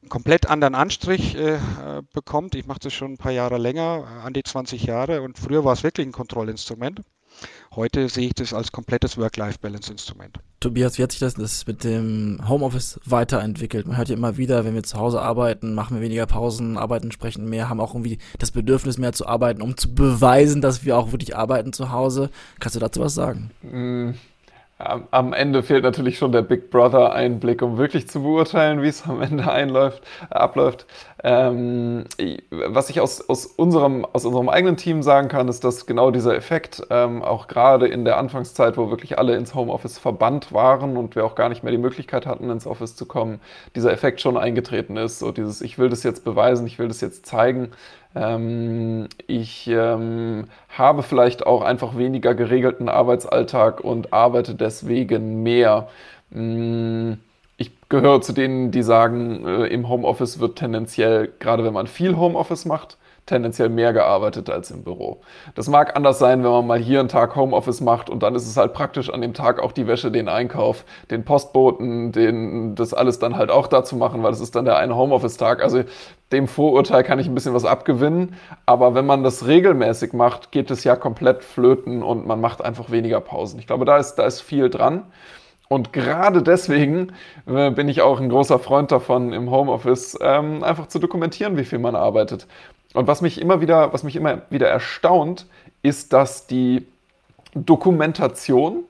einen 0.00 0.08
komplett 0.08 0.50
anderen 0.50 0.74
Anstrich 0.74 1.36
äh, 1.36 1.58
bekommt. 2.12 2.56
Ich 2.56 2.66
mache 2.66 2.80
das 2.80 2.92
schon 2.92 3.12
ein 3.12 3.18
paar 3.18 3.32
Jahre 3.32 3.58
länger, 3.58 4.22
an 4.24 4.32
die 4.32 4.42
20 4.42 4.82
Jahre 4.84 5.22
und 5.22 5.38
früher 5.38 5.64
war 5.64 5.72
es 5.72 5.84
wirklich 5.84 6.06
ein 6.06 6.12
Kontrollinstrument. 6.12 7.02
Heute 7.74 8.08
sehe 8.08 8.26
ich 8.26 8.34
das 8.34 8.52
als 8.52 8.70
komplettes 8.70 9.16
Work-Life-Balance-Instrument. 9.16 10.38
Tobias, 10.60 10.98
wie 10.98 11.02
hat 11.02 11.12
sich 11.12 11.20
das, 11.20 11.34
das 11.34 11.66
mit 11.66 11.84
dem 11.84 12.40
Homeoffice 12.46 13.00
weiterentwickelt? 13.04 13.86
Man 13.86 13.96
hört 13.96 14.10
ja 14.10 14.16
immer 14.16 14.36
wieder, 14.36 14.64
wenn 14.64 14.74
wir 14.74 14.82
zu 14.82 14.98
Hause 14.98 15.22
arbeiten, 15.22 15.74
machen 15.74 15.96
wir 15.96 16.02
weniger 16.02 16.26
Pausen, 16.26 16.76
arbeiten 16.76 17.06
entsprechend 17.06 17.48
mehr, 17.48 17.68
haben 17.68 17.80
auch 17.80 17.94
irgendwie 17.94 18.18
das 18.38 18.50
Bedürfnis 18.50 18.98
mehr 18.98 19.12
zu 19.12 19.26
arbeiten, 19.26 19.62
um 19.62 19.76
zu 19.76 19.94
beweisen, 19.94 20.60
dass 20.60 20.84
wir 20.84 20.98
auch 20.98 21.12
wirklich 21.12 21.34
arbeiten 21.34 21.72
zu 21.72 21.90
Hause. 21.90 22.30
Kannst 22.60 22.76
du 22.76 22.80
dazu 22.80 23.00
was 23.00 23.14
sagen? 23.14 23.50
Mm 23.62 24.10
am 25.10 25.32
Ende 25.32 25.62
fehlt 25.62 25.84
natürlich 25.84 26.18
schon 26.18 26.32
der 26.32 26.42
Big 26.42 26.70
Brother 26.70 27.12
Einblick, 27.12 27.62
um 27.62 27.78
wirklich 27.78 28.08
zu 28.08 28.22
beurteilen, 28.22 28.82
wie 28.82 28.88
es 28.88 29.04
am 29.06 29.22
Ende 29.22 29.50
einläuft, 29.50 30.02
äh, 30.30 30.34
abläuft. 30.34 30.86
Ähm, 31.24 32.04
was 32.50 32.90
ich 32.90 33.00
aus, 33.00 33.28
aus, 33.28 33.46
unserem, 33.46 34.04
aus 34.04 34.24
unserem 34.24 34.48
eigenen 34.48 34.76
Team 34.76 35.02
sagen 35.02 35.28
kann, 35.28 35.48
ist, 35.48 35.62
dass 35.64 35.86
genau 35.86 36.10
dieser 36.10 36.34
Effekt 36.34 36.82
ähm, 36.90 37.22
auch 37.22 37.46
gerade 37.46 37.86
in 37.86 38.04
der 38.04 38.16
Anfangszeit, 38.16 38.76
wo 38.76 38.90
wirklich 38.90 39.18
alle 39.18 39.36
ins 39.36 39.54
Homeoffice 39.54 39.98
verbannt 39.98 40.52
waren 40.52 40.96
und 40.96 41.14
wir 41.14 41.24
auch 41.24 41.34
gar 41.34 41.48
nicht 41.48 41.62
mehr 41.62 41.72
die 41.72 41.78
Möglichkeit 41.78 42.26
hatten, 42.26 42.50
ins 42.50 42.66
Office 42.66 42.96
zu 42.96 43.06
kommen, 43.06 43.40
dieser 43.76 43.92
Effekt 43.92 44.20
schon 44.20 44.36
eingetreten 44.36 44.96
ist. 44.96 45.20
So 45.20 45.30
dieses, 45.32 45.60
ich 45.60 45.78
will 45.78 45.88
das 45.88 46.02
jetzt 46.02 46.24
beweisen, 46.24 46.66
ich 46.66 46.78
will 46.78 46.88
das 46.88 47.00
jetzt 47.00 47.26
zeigen. 47.26 47.70
Ähm, 48.14 49.08
ich 49.26 49.68
ähm, 49.68 50.48
habe 50.68 51.02
vielleicht 51.02 51.46
auch 51.46 51.62
einfach 51.62 51.96
weniger 51.96 52.34
geregelten 52.34 52.88
Arbeitsalltag 52.88 53.80
und 53.80 54.12
arbeite 54.12 54.54
deswegen 54.54 55.42
mehr. 55.42 55.88
Mm, 56.30 57.14
ich 57.56 57.72
gehöre 57.88 58.20
zu 58.20 58.32
denen, 58.32 58.70
die 58.70 58.82
sagen, 58.82 59.46
äh, 59.46 59.66
im 59.66 59.88
Homeoffice 59.88 60.40
wird 60.40 60.56
tendenziell, 60.56 61.32
gerade 61.38 61.64
wenn 61.64 61.74
man 61.74 61.86
viel 61.86 62.16
Homeoffice 62.16 62.64
macht, 62.64 62.98
tendenziell 63.26 63.68
mehr 63.68 63.92
gearbeitet 63.92 64.50
als 64.50 64.70
im 64.70 64.82
Büro. 64.82 65.20
Das 65.54 65.68
mag 65.68 65.96
anders 65.96 66.18
sein, 66.18 66.42
wenn 66.42 66.50
man 66.50 66.66
mal 66.66 66.78
hier 66.78 67.00
einen 67.00 67.08
Tag 67.08 67.36
Homeoffice 67.36 67.80
macht 67.80 68.10
und 68.10 68.22
dann 68.22 68.34
ist 68.34 68.46
es 68.48 68.56
halt 68.56 68.72
praktisch 68.72 69.10
an 69.10 69.20
dem 69.20 69.32
Tag 69.32 69.60
auch 69.60 69.72
die 69.72 69.86
Wäsche, 69.86 70.10
den 70.10 70.28
Einkauf, 70.28 70.84
den 71.10 71.24
Postboten, 71.24 72.10
den, 72.12 72.74
das 72.74 72.94
alles 72.94 73.20
dann 73.20 73.36
halt 73.36 73.50
auch 73.50 73.68
dazu 73.68 73.96
machen, 73.96 74.22
weil 74.22 74.32
es 74.32 74.40
ist 74.40 74.56
dann 74.56 74.64
der 74.64 74.76
eine 74.76 74.96
Homeoffice-Tag. 74.96 75.62
Also 75.62 75.84
dem 76.32 76.48
Vorurteil 76.48 77.04
kann 77.04 77.18
ich 77.18 77.28
ein 77.28 77.34
bisschen 77.34 77.54
was 77.54 77.64
abgewinnen, 77.64 78.34
aber 78.66 78.94
wenn 78.94 79.06
man 79.06 79.22
das 79.22 79.46
regelmäßig 79.46 80.12
macht, 80.12 80.50
geht 80.50 80.70
es 80.70 80.84
ja 80.84 80.96
komplett 80.96 81.44
flöten 81.44 82.02
und 82.02 82.26
man 82.26 82.40
macht 82.40 82.64
einfach 82.64 82.90
weniger 82.90 83.20
Pausen. 83.20 83.60
Ich 83.60 83.66
glaube, 83.66 83.84
da 83.84 83.98
ist, 83.98 84.16
da 84.16 84.26
ist 84.26 84.40
viel 84.40 84.70
dran. 84.70 85.04
Und 85.68 85.92
gerade 85.92 86.42
deswegen 86.42 87.12
äh, 87.46 87.70
bin 87.70 87.88
ich 87.88 88.02
auch 88.02 88.20
ein 88.20 88.28
großer 88.28 88.58
Freund 88.58 88.92
davon, 88.92 89.32
im 89.32 89.50
Homeoffice 89.50 90.18
ähm, 90.20 90.62
einfach 90.62 90.88
zu 90.88 90.98
dokumentieren, 90.98 91.56
wie 91.56 91.64
viel 91.64 91.78
man 91.78 91.96
arbeitet. 91.96 92.46
Und 92.92 93.06
was 93.06 93.22
mich 93.22 93.40
immer 93.40 93.60
wieder, 93.60 93.92
was 93.92 94.02
mich 94.02 94.16
immer 94.16 94.42
wieder 94.50 94.68
erstaunt, 94.68 95.46
ist, 95.82 96.12
dass 96.12 96.46
die 96.46 96.86
Dokumentation 97.54 98.84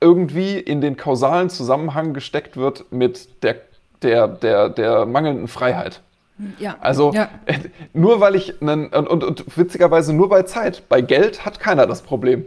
irgendwie 0.00 0.58
in 0.58 0.80
den 0.80 0.96
kausalen 0.96 1.50
Zusammenhang 1.50 2.14
gesteckt 2.14 2.56
wird 2.56 2.90
mit 2.90 3.42
der, 3.42 3.56
der, 4.02 4.28
der, 4.28 4.68
der 4.68 5.06
mangelnden 5.06 5.48
Freiheit. 5.48 6.00
Ja. 6.58 6.76
Also 6.80 7.12
ja. 7.12 7.28
nur 7.92 8.20
weil 8.20 8.34
ich 8.34 8.60
einen, 8.60 8.88
und, 8.88 9.08
und, 9.08 9.24
und, 9.24 9.56
witzigerweise 9.56 10.12
nur 10.12 10.28
bei 10.28 10.42
Zeit, 10.42 10.88
bei 10.88 11.00
Geld 11.00 11.44
hat 11.44 11.60
keiner 11.60 11.86
das 11.86 12.02
Problem. 12.02 12.44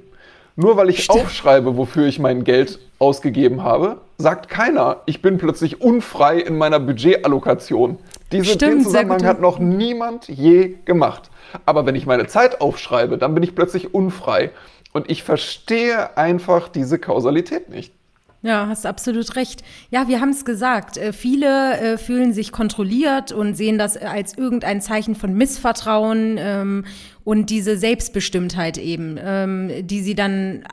Nur 0.55 0.75
weil 0.77 0.89
ich 0.89 1.05
Stimmt. 1.05 1.21
aufschreibe, 1.21 1.77
wofür 1.77 2.07
ich 2.07 2.19
mein 2.19 2.43
Geld 2.43 2.79
ausgegeben 2.99 3.63
habe, 3.63 4.01
sagt 4.17 4.49
keiner, 4.49 4.97
ich 5.05 5.21
bin 5.21 5.37
plötzlich 5.37 5.79
unfrei 5.79 6.37
in 6.39 6.57
meiner 6.57 6.79
Budgetallokation. 6.79 7.97
Diese, 8.31 8.55
Stimmt, 8.55 8.73
den 8.73 8.83
Zusammenhang 8.83 9.25
hat 9.25 9.39
noch 9.39 9.57
niemand 9.59 10.27
je 10.27 10.75
gemacht. 10.85 11.31
Aber 11.65 11.85
wenn 11.85 11.95
ich 11.95 12.05
meine 12.05 12.27
Zeit 12.27 12.61
aufschreibe, 12.61 13.17
dann 13.17 13.33
bin 13.33 13.43
ich 13.43 13.55
plötzlich 13.55 13.93
unfrei. 13.93 14.51
Und 14.91 15.09
ich 15.09 15.23
verstehe 15.23 16.17
einfach 16.17 16.67
diese 16.67 16.99
Kausalität 16.99 17.69
nicht. 17.69 17.93
Ja, 18.41 18.67
hast 18.67 18.85
absolut 18.85 19.35
recht. 19.35 19.63
Ja, 19.91 20.07
wir 20.07 20.21
haben 20.21 20.29
es 20.29 20.45
gesagt. 20.45 20.97
Äh, 20.97 21.11
viele 21.11 21.77
äh, 21.77 21.97
fühlen 21.97 22.31
sich 22.31 22.53
kontrolliert 22.53 23.33
und 23.33 23.55
sehen 23.55 23.77
das 23.77 23.97
als 23.97 24.37
irgendein 24.37 24.81
Zeichen 24.81 25.15
von 25.15 25.33
Missvertrauen 25.33 26.37
ähm, 26.39 26.85
und 27.25 27.49
diese 27.49 27.77
Selbstbestimmtheit 27.77 28.77
eben, 28.77 29.17
ähm, 29.21 29.85
die 29.85 30.01
sie 30.01 30.15
dann, 30.15 30.63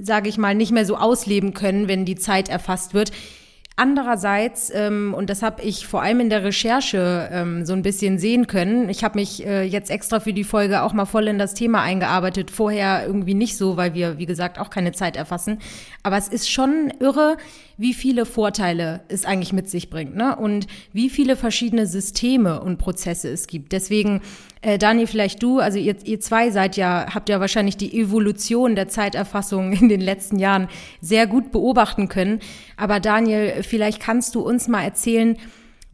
sage 0.00 0.28
ich 0.28 0.38
mal, 0.38 0.54
nicht 0.54 0.70
mehr 0.70 0.86
so 0.86 0.96
ausleben 0.96 1.54
können, 1.54 1.88
wenn 1.88 2.04
die 2.04 2.14
Zeit 2.14 2.48
erfasst 2.48 2.94
wird. 2.94 3.10
Andererseits, 3.74 4.70
ähm, 4.74 5.14
und 5.16 5.30
das 5.30 5.42
habe 5.42 5.62
ich 5.62 5.86
vor 5.86 6.02
allem 6.02 6.20
in 6.20 6.28
der 6.28 6.44
Recherche 6.44 7.28
ähm, 7.32 7.64
so 7.64 7.72
ein 7.72 7.80
bisschen 7.80 8.18
sehen 8.18 8.46
können, 8.46 8.90
ich 8.90 9.02
habe 9.02 9.18
mich 9.18 9.46
äh, 9.46 9.62
jetzt 9.62 9.90
extra 9.90 10.20
für 10.20 10.34
die 10.34 10.44
Folge 10.44 10.82
auch 10.82 10.92
mal 10.92 11.06
voll 11.06 11.26
in 11.26 11.38
das 11.38 11.54
Thema 11.54 11.80
eingearbeitet, 11.80 12.50
vorher 12.50 13.06
irgendwie 13.06 13.32
nicht 13.32 13.56
so, 13.56 13.78
weil 13.78 13.94
wir, 13.94 14.18
wie 14.18 14.26
gesagt, 14.26 14.58
auch 14.58 14.68
keine 14.68 14.92
Zeit 14.92 15.16
erfassen. 15.16 15.58
Aber 16.02 16.18
es 16.18 16.28
ist 16.28 16.50
schon 16.50 16.92
irre, 17.00 17.38
wie 17.78 17.94
viele 17.94 18.26
Vorteile 18.26 19.00
es 19.08 19.24
eigentlich 19.24 19.54
mit 19.54 19.70
sich 19.70 19.88
bringt 19.88 20.14
ne? 20.14 20.36
und 20.36 20.66
wie 20.92 21.08
viele 21.08 21.34
verschiedene 21.34 21.86
Systeme 21.86 22.60
und 22.60 22.76
Prozesse 22.76 23.30
es 23.30 23.46
gibt. 23.46 23.72
Deswegen, 23.72 24.20
äh, 24.62 24.78
Daniel, 24.78 25.08
vielleicht 25.08 25.42
du, 25.42 25.58
also 25.58 25.78
ihr, 25.78 25.96
ihr 26.04 26.20
zwei 26.20 26.50
seid 26.50 26.76
ja, 26.76 27.06
habt 27.12 27.28
ja 27.28 27.40
wahrscheinlich 27.40 27.76
die 27.76 28.00
Evolution 28.00 28.76
der 28.76 28.88
Zeiterfassung 28.88 29.72
in 29.72 29.88
den 29.88 30.00
letzten 30.00 30.38
Jahren 30.38 30.68
sehr 31.00 31.26
gut 31.26 31.50
beobachten 31.50 32.08
können. 32.08 32.40
Aber 32.76 33.00
Daniel, 33.00 33.62
vielleicht 33.62 34.00
kannst 34.00 34.34
du 34.34 34.40
uns 34.40 34.68
mal 34.68 34.82
erzählen, 34.82 35.36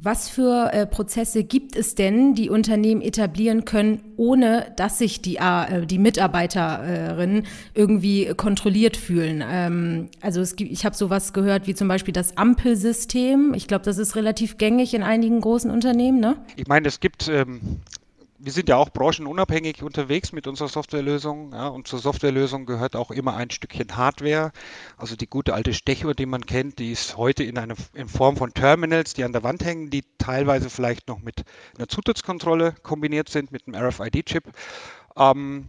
was 0.00 0.28
für 0.28 0.72
äh, 0.72 0.86
Prozesse 0.86 1.42
gibt 1.42 1.74
es 1.74 1.96
denn, 1.96 2.34
die 2.34 2.50
Unternehmen 2.50 3.00
etablieren 3.00 3.64
können, 3.64 4.00
ohne 4.16 4.72
dass 4.76 4.98
sich 4.98 5.22
die, 5.22 5.36
äh, 5.36 5.86
die 5.86 5.98
Mitarbeiterinnen 5.98 7.46
irgendwie 7.74 8.32
kontrolliert 8.36 8.96
fühlen? 8.96 9.42
Ähm, 9.44 10.08
also 10.20 10.40
es 10.40 10.54
gibt, 10.54 10.70
ich 10.70 10.84
habe 10.84 10.94
sowas 10.94 11.32
gehört 11.32 11.66
wie 11.66 11.74
zum 11.74 11.88
Beispiel 11.88 12.14
das 12.14 12.36
Ampelsystem. 12.36 13.54
Ich 13.54 13.66
glaube, 13.66 13.84
das 13.84 13.98
ist 13.98 14.14
relativ 14.14 14.56
gängig 14.56 14.94
in 14.94 15.02
einigen 15.02 15.40
großen 15.40 15.70
Unternehmen. 15.70 16.20
Ne? 16.20 16.36
Ich 16.54 16.68
meine, 16.68 16.86
es 16.86 17.00
gibt 17.00 17.26
ähm, 17.26 17.60
wir 18.38 18.52
sind 18.52 18.68
ja 18.68 18.76
auch 18.76 18.90
branchenunabhängig 18.90 19.82
unterwegs 19.82 20.32
mit 20.32 20.46
unserer 20.46 20.68
Softwarelösung. 20.68 21.52
Ja, 21.52 21.68
und 21.68 21.88
zur 21.88 21.98
Softwarelösung 21.98 22.66
gehört 22.66 22.94
auch 22.94 23.10
immer 23.10 23.36
ein 23.36 23.50
Stückchen 23.50 23.96
Hardware. 23.96 24.52
Also 24.96 25.16
die 25.16 25.26
gute 25.26 25.54
alte 25.54 25.74
Stechuhr, 25.74 26.14
die 26.14 26.26
man 26.26 26.46
kennt, 26.46 26.78
die 26.78 26.92
ist 26.92 27.16
heute 27.16 27.42
in, 27.42 27.58
eine, 27.58 27.74
in 27.94 28.08
Form 28.08 28.36
von 28.36 28.54
Terminals, 28.54 29.14
die 29.14 29.24
an 29.24 29.32
der 29.32 29.42
Wand 29.42 29.64
hängen, 29.64 29.90
die 29.90 30.04
teilweise 30.18 30.70
vielleicht 30.70 31.08
noch 31.08 31.20
mit 31.20 31.44
einer 31.76 31.88
Zutrittskontrolle 31.88 32.74
kombiniert 32.82 33.28
sind, 33.28 33.50
mit 33.50 33.66
einem 33.66 33.74
RFID-Chip. 33.84 34.44
Ähm, 35.16 35.66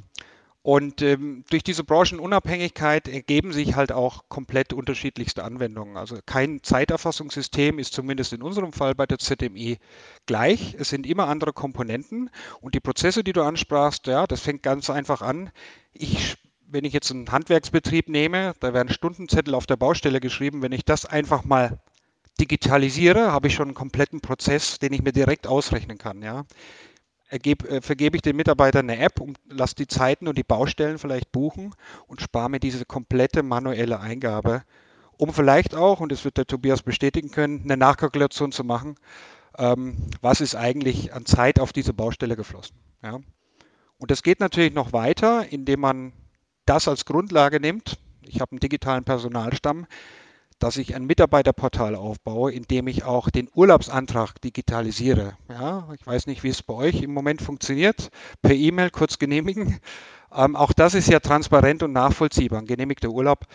und 0.70 1.02
ähm, 1.02 1.44
durch 1.50 1.64
diese 1.64 1.84
Branchenunabhängigkeit 1.84 3.08
ergeben 3.08 3.54
sich 3.54 3.76
halt 3.76 3.92
auch 3.92 4.26
komplett 4.30 4.72
unterschiedlichste 4.72 5.44
Anwendungen. 5.44 5.98
Also 5.98 6.20
kein 6.24 6.62
Zeiterfassungssystem 6.62 7.80
ist 7.80 7.92
zumindest 7.92 8.34
in 8.34 8.44
unserem 8.44 8.72
Fall 8.72 8.94
bei 8.94 9.08
der 9.08 9.18
ZMI 9.18 9.80
gleich. 10.28 10.76
Es 10.78 10.90
sind 10.90 11.08
immer 11.08 11.28
andere 11.28 11.54
Komponenten 11.54 12.30
und 12.62 12.76
die 12.76 12.82
Prozesse, 12.82 13.24
die 13.24 13.34
du 13.34 13.42
ansprachst, 13.42 14.06
ja, 14.06 14.28
das 14.28 14.42
fängt 14.42 14.62
ganz 14.62 14.92
einfach 14.92 15.24
an. 15.24 15.50
Ich 15.92 16.38
wenn 16.68 16.86
ich 16.86 16.94
jetzt 16.94 17.10
einen 17.10 17.32
Handwerksbetrieb 17.32 18.08
nehme, 18.08 18.54
da 18.60 18.72
werden 18.72 18.94
Stundenzettel 18.94 19.56
auf 19.56 19.66
der 19.66 19.76
Baustelle 19.76 20.20
geschrieben. 20.20 20.62
Wenn 20.62 20.72
ich 20.72 20.86
das 20.86 21.04
einfach 21.04 21.46
mal 21.46 21.80
digitalisiere, 22.40 23.32
habe 23.32 23.48
ich 23.48 23.56
schon 23.56 23.70
einen 23.70 23.74
kompletten 23.74 24.22
Prozess, 24.22 24.78
den 24.78 24.94
ich 24.94 25.02
mir 25.02 25.14
direkt 25.14 25.48
ausrechnen 25.48 25.98
kann. 25.98 26.22
Ja 26.22 26.46
ergeb, 27.30 27.64
äh, 27.70 27.82
vergebe 27.82 28.18
ich 28.18 28.22
den 28.22 28.36
Mitarbeitern 28.36 28.90
eine 28.90 29.02
App 29.02 29.22
und 29.22 29.40
lasse 29.48 29.76
die 29.76 29.88
Zeiten 29.88 30.28
und 30.28 30.38
die 30.38 30.44
Baustellen 30.44 30.98
vielleicht 30.98 31.32
buchen 31.32 31.74
und 32.08 32.22
spare 32.22 32.50
mir 32.50 32.60
diese 32.60 32.86
komplette 32.86 33.44
manuelle 33.44 34.00
Eingabe, 34.00 34.64
um 35.18 35.34
vielleicht 35.34 35.76
auch, 35.76 36.00
und 36.00 36.12
das 36.12 36.26
wird 36.26 36.38
der 36.38 36.46
Tobias 36.46 36.82
bestätigen 36.82 37.32
können, 37.32 37.62
eine 37.64 37.78
Nachkalkulation 37.78 38.52
zu 38.52 38.64
machen, 38.64 38.96
ähm, 39.58 39.98
was 40.22 40.42
ist 40.42 40.56
eigentlich 40.56 41.14
an 41.14 41.26
Zeit 41.26 41.60
auf 41.60 41.74
diese 41.74 41.94
Baustelle 41.94 42.36
geflossen. 42.36 42.76
Ja? 43.04 43.20
Und 43.98 44.12
das 44.12 44.24
geht 44.24 44.40
natürlich 44.40 44.74
noch 44.74 44.94
weiter, 44.94 45.52
indem 45.52 45.82
man 45.82 46.14
das 46.66 46.88
als 46.88 47.06
Grundlage 47.06 47.60
nimmt. 47.60 47.98
Ich 48.22 48.42
habe 48.42 48.52
einen 48.52 48.60
digitalen 48.60 49.04
Personalstamm, 49.04 49.88
dass 50.60 50.78
ich 50.78 50.96
ein 50.96 51.06
Mitarbeiterportal 51.06 51.96
aufbaue, 51.96 52.52
in 52.52 52.64
dem 52.64 52.88
ich 52.88 53.04
auch 53.04 53.30
den 53.30 53.50
Urlaubsantrag 53.54 54.40
digitalisiere. 54.42 55.38
Ja, 55.50 55.88
ich 55.94 56.06
weiß 56.06 56.28
nicht, 56.28 56.44
wie 56.44 56.50
es 56.50 56.62
bei 56.62 56.74
euch 56.74 57.02
im 57.02 57.14
Moment 57.14 57.42
funktioniert. 57.42 58.10
Per 58.42 58.54
E-Mail 58.54 58.90
kurz 58.90 59.18
genehmigen. 59.20 59.80
Ähm, 60.34 60.56
auch 60.56 60.74
das 60.74 60.94
ist 60.94 61.10
ja 61.10 61.20
transparent 61.20 61.84
und 61.84 61.94
nachvollziehbar. 61.94 62.60
Ein 62.60 62.68
genehmigter 62.68 63.10
Urlaub, 63.10 63.46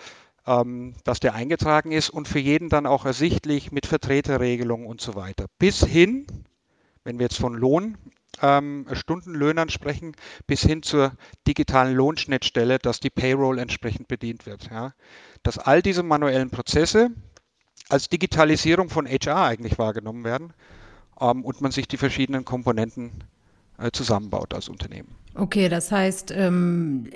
ähm, 0.47 0.95
dass 1.05 1.21
der 1.21 1.35
eingetragen 1.35 1.93
ist 1.93 2.11
und 2.11 2.29
für 2.29 2.41
jeden 2.41 2.69
dann 2.69 2.87
auch 2.87 3.05
ersichtlich 3.05 3.73
mit 3.73 3.87
Vertreterregelung 3.87 4.87
und 4.87 5.01
so 5.01 5.15
weiter. 5.15 5.47
Bis 5.59 5.85
hin, 5.85 6.27
wenn 7.05 7.19
wir 7.19 7.25
jetzt 7.25 7.39
von 7.39 7.55
Lohn 7.55 7.97
ähm, 8.43 8.87
Stundenlöhnern 8.93 9.69
sprechen, 9.69 10.17
bis 10.47 10.63
hin 10.63 10.83
zur 10.83 11.13
digitalen 11.47 11.95
Lohnschnittstelle, 11.95 12.79
dass 12.79 13.01
die 13.01 13.11
Payroll 13.11 13.59
entsprechend 13.59 14.09
bedient 14.09 14.47
wird. 14.47 14.71
Ja. 14.71 14.93
Dass 15.45 15.59
all 15.59 15.81
diese 15.81 16.03
manuellen 16.03 16.51
Prozesse 16.51 17.11
als 17.89 18.09
Digitalisierung 18.09 18.89
von 18.89 19.07
HR 19.07 19.45
eigentlich 19.45 19.79
wahrgenommen 19.79 20.25
werden 20.25 20.53
ähm, 21.21 21.45
und 21.45 21.61
man 21.61 21.71
sich 21.71 21.87
die 21.87 21.97
verschiedenen 21.97 22.45
Komponenten 22.45 23.25
äh, 23.79 23.91
zusammenbaut 23.93 24.55
als 24.55 24.69
Unternehmen. 24.69 25.15
Okay, 25.37 25.69
das 25.69 25.91
heißt, 25.91 26.33
ähm, 26.37 27.09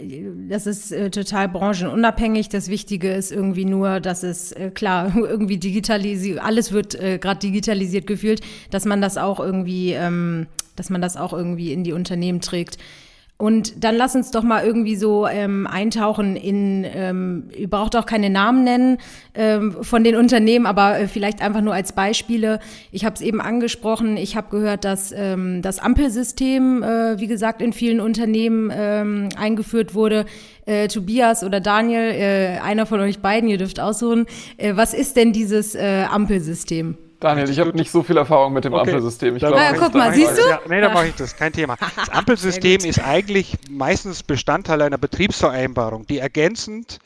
das 0.48 0.66
ist 0.66 0.90
äh, 0.90 1.08
total 1.10 1.48
branchenunabhängig. 1.48 2.48
Das 2.48 2.68
Wichtige 2.68 3.12
ist 3.12 3.30
irgendwie 3.30 3.64
nur, 3.64 4.00
dass 4.00 4.24
es 4.24 4.50
äh, 4.52 4.70
klar 4.70 5.16
irgendwie 5.16 5.58
digitalisiert, 5.58 6.40
alles 6.42 6.72
wird 6.72 6.96
äh, 6.96 7.18
gerade 7.18 7.38
digitalisiert 7.38 8.08
gefühlt, 8.08 8.40
dass 8.70 8.84
man 8.86 9.00
das 9.00 9.18
auch 9.18 9.38
irgendwie, 9.38 9.92
ähm, 9.92 10.48
dass 10.74 10.90
man 10.90 11.00
das 11.00 11.16
auch 11.16 11.32
irgendwie 11.32 11.72
in 11.72 11.84
die 11.84 11.92
Unternehmen 11.92 12.40
trägt. 12.40 12.78
Und 13.40 13.84
dann 13.84 13.94
lass 13.94 14.16
uns 14.16 14.32
doch 14.32 14.42
mal 14.42 14.64
irgendwie 14.64 14.96
so 14.96 15.28
ähm, 15.28 15.68
eintauchen 15.68 16.34
in, 16.34 16.84
ähm, 16.92 17.44
ihr 17.56 17.70
braucht 17.70 17.94
auch 17.94 18.04
keine 18.04 18.30
Namen 18.30 18.64
nennen 18.64 18.98
ähm, 19.34 19.76
von 19.80 20.02
den 20.02 20.16
Unternehmen, 20.16 20.66
aber 20.66 20.98
äh, 20.98 21.06
vielleicht 21.06 21.40
einfach 21.40 21.60
nur 21.60 21.72
als 21.72 21.92
Beispiele. 21.92 22.58
Ich 22.90 23.04
habe 23.04 23.14
es 23.14 23.20
eben 23.20 23.40
angesprochen, 23.40 24.16
ich 24.16 24.34
habe 24.34 24.48
gehört, 24.50 24.84
dass 24.84 25.12
ähm, 25.12 25.62
das 25.62 25.78
Ampelsystem, 25.78 26.82
äh, 26.82 27.20
wie 27.20 27.28
gesagt, 27.28 27.62
in 27.62 27.72
vielen 27.72 28.00
Unternehmen 28.00 28.72
ähm, 28.74 29.28
eingeführt 29.36 29.94
wurde. 29.94 30.26
Äh, 30.66 30.88
Tobias 30.88 31.44
oder 31.44 31.60
Daniel, 31.60 32.10
äh, 32.10 32.58
einer 32.58 32.86
von 32.86 32.98
euch 32.98 33.20
beiden, 33.20 33.48
ihr 33.48 33.58
dürft 33.58 33.78
aussuchen. 33.78 34.26
Äh, 34.56 34.74
was 34.74 34.94
ist 34.94 35.16
denn 35.16 35.32
dieses 35.32 35.76
äh, 35.76 36.06
Ampelsystem? 36.10 36.98
Daniel, 37.20 37.50
ich 37.50 37.58
habe 37.58 37.72
nicht 37.76 37.90
so 37.90 38.02
viel 38.02 38.16
Erfahrung 38.16 38.52
mit 38.52 38.64
dem 38.64 38.74
okay. 38.74 38.82
Ampelsystem. 38.82 39.34
Ich 39.34 39.40
glaub, 39.40 39.56
ja, 39.56 39.72
guck 39.72 39.92
mal, 39.94 40.14
siehst 40.14 40.38
du? 40.38 40.48
Ja, 40.48 40.60
nee, 40.68 40.80
da 40.80 40.90
mache 40.90 41.08
ich 41.08 41.14
das, 41.14 41.36
kein 41.36 41.52
Thema. 41.52 41.76
Das 41.96 42.10
Ampelsystem 42.10 42.84
ist 42.84 43.00
eigentlich 43.00 43.56
meistens 43.68 44.22
Bestandteil 44.22 44.82
einer 44.82 44.98
Betriebsvereinbarung, 44.98 46.06
die 46.06 46.18
ergänzend 46.18 47.00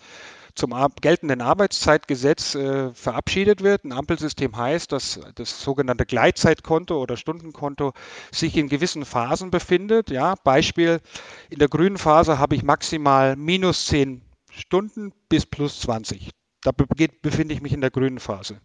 zum 0.54 0.75
geltenden 1.00 1.40
Arbeitszeitgesetz 1.40 2.54
äh, 2.54 2.92
verabschiedet 2.92 3.62
wird. 3.62 3.85
Ein 3.85 3.92
Ampelsystem 3.92 4.54
heißt, 4.54 4.92
dass 4.92 5.19
das 5.35 5.62
sogenannte 5.62 6.04
Gleitzeitkonto 6.04 7.00
oder 7.00 7.16
Stundenkonto 7.16 7.92
sich 8.31 8.59
in 8.59 8.69
gewissen 8.69 9.07
Phasen 9.07 9.50
befindet. 9.50 10.11
Ja, 10.11 10.35
Beispiel, 10.45 11.00
in 11.49 11.59
der 11.59 11.69
grünen 11.69 11.97
Phase 11.97 12.38
habe 12.38 12.54
ich 12.54 12.62
maximal 12.62 13.35
minus 13.37 13.87
10 13.87 14.21
Stunden 14.50 15.12
bis 15.31 15.47
plus 15.47 15.81
20. 15.81 16.31
Da 16.62 16.71
befinde 16.71 17.54
ich 17.54 17.62
mich 17.62 17.73
in 17.73 17.81
der 17.81 17.90
grünen 17.90 18.21
Phase. 18.21 18.61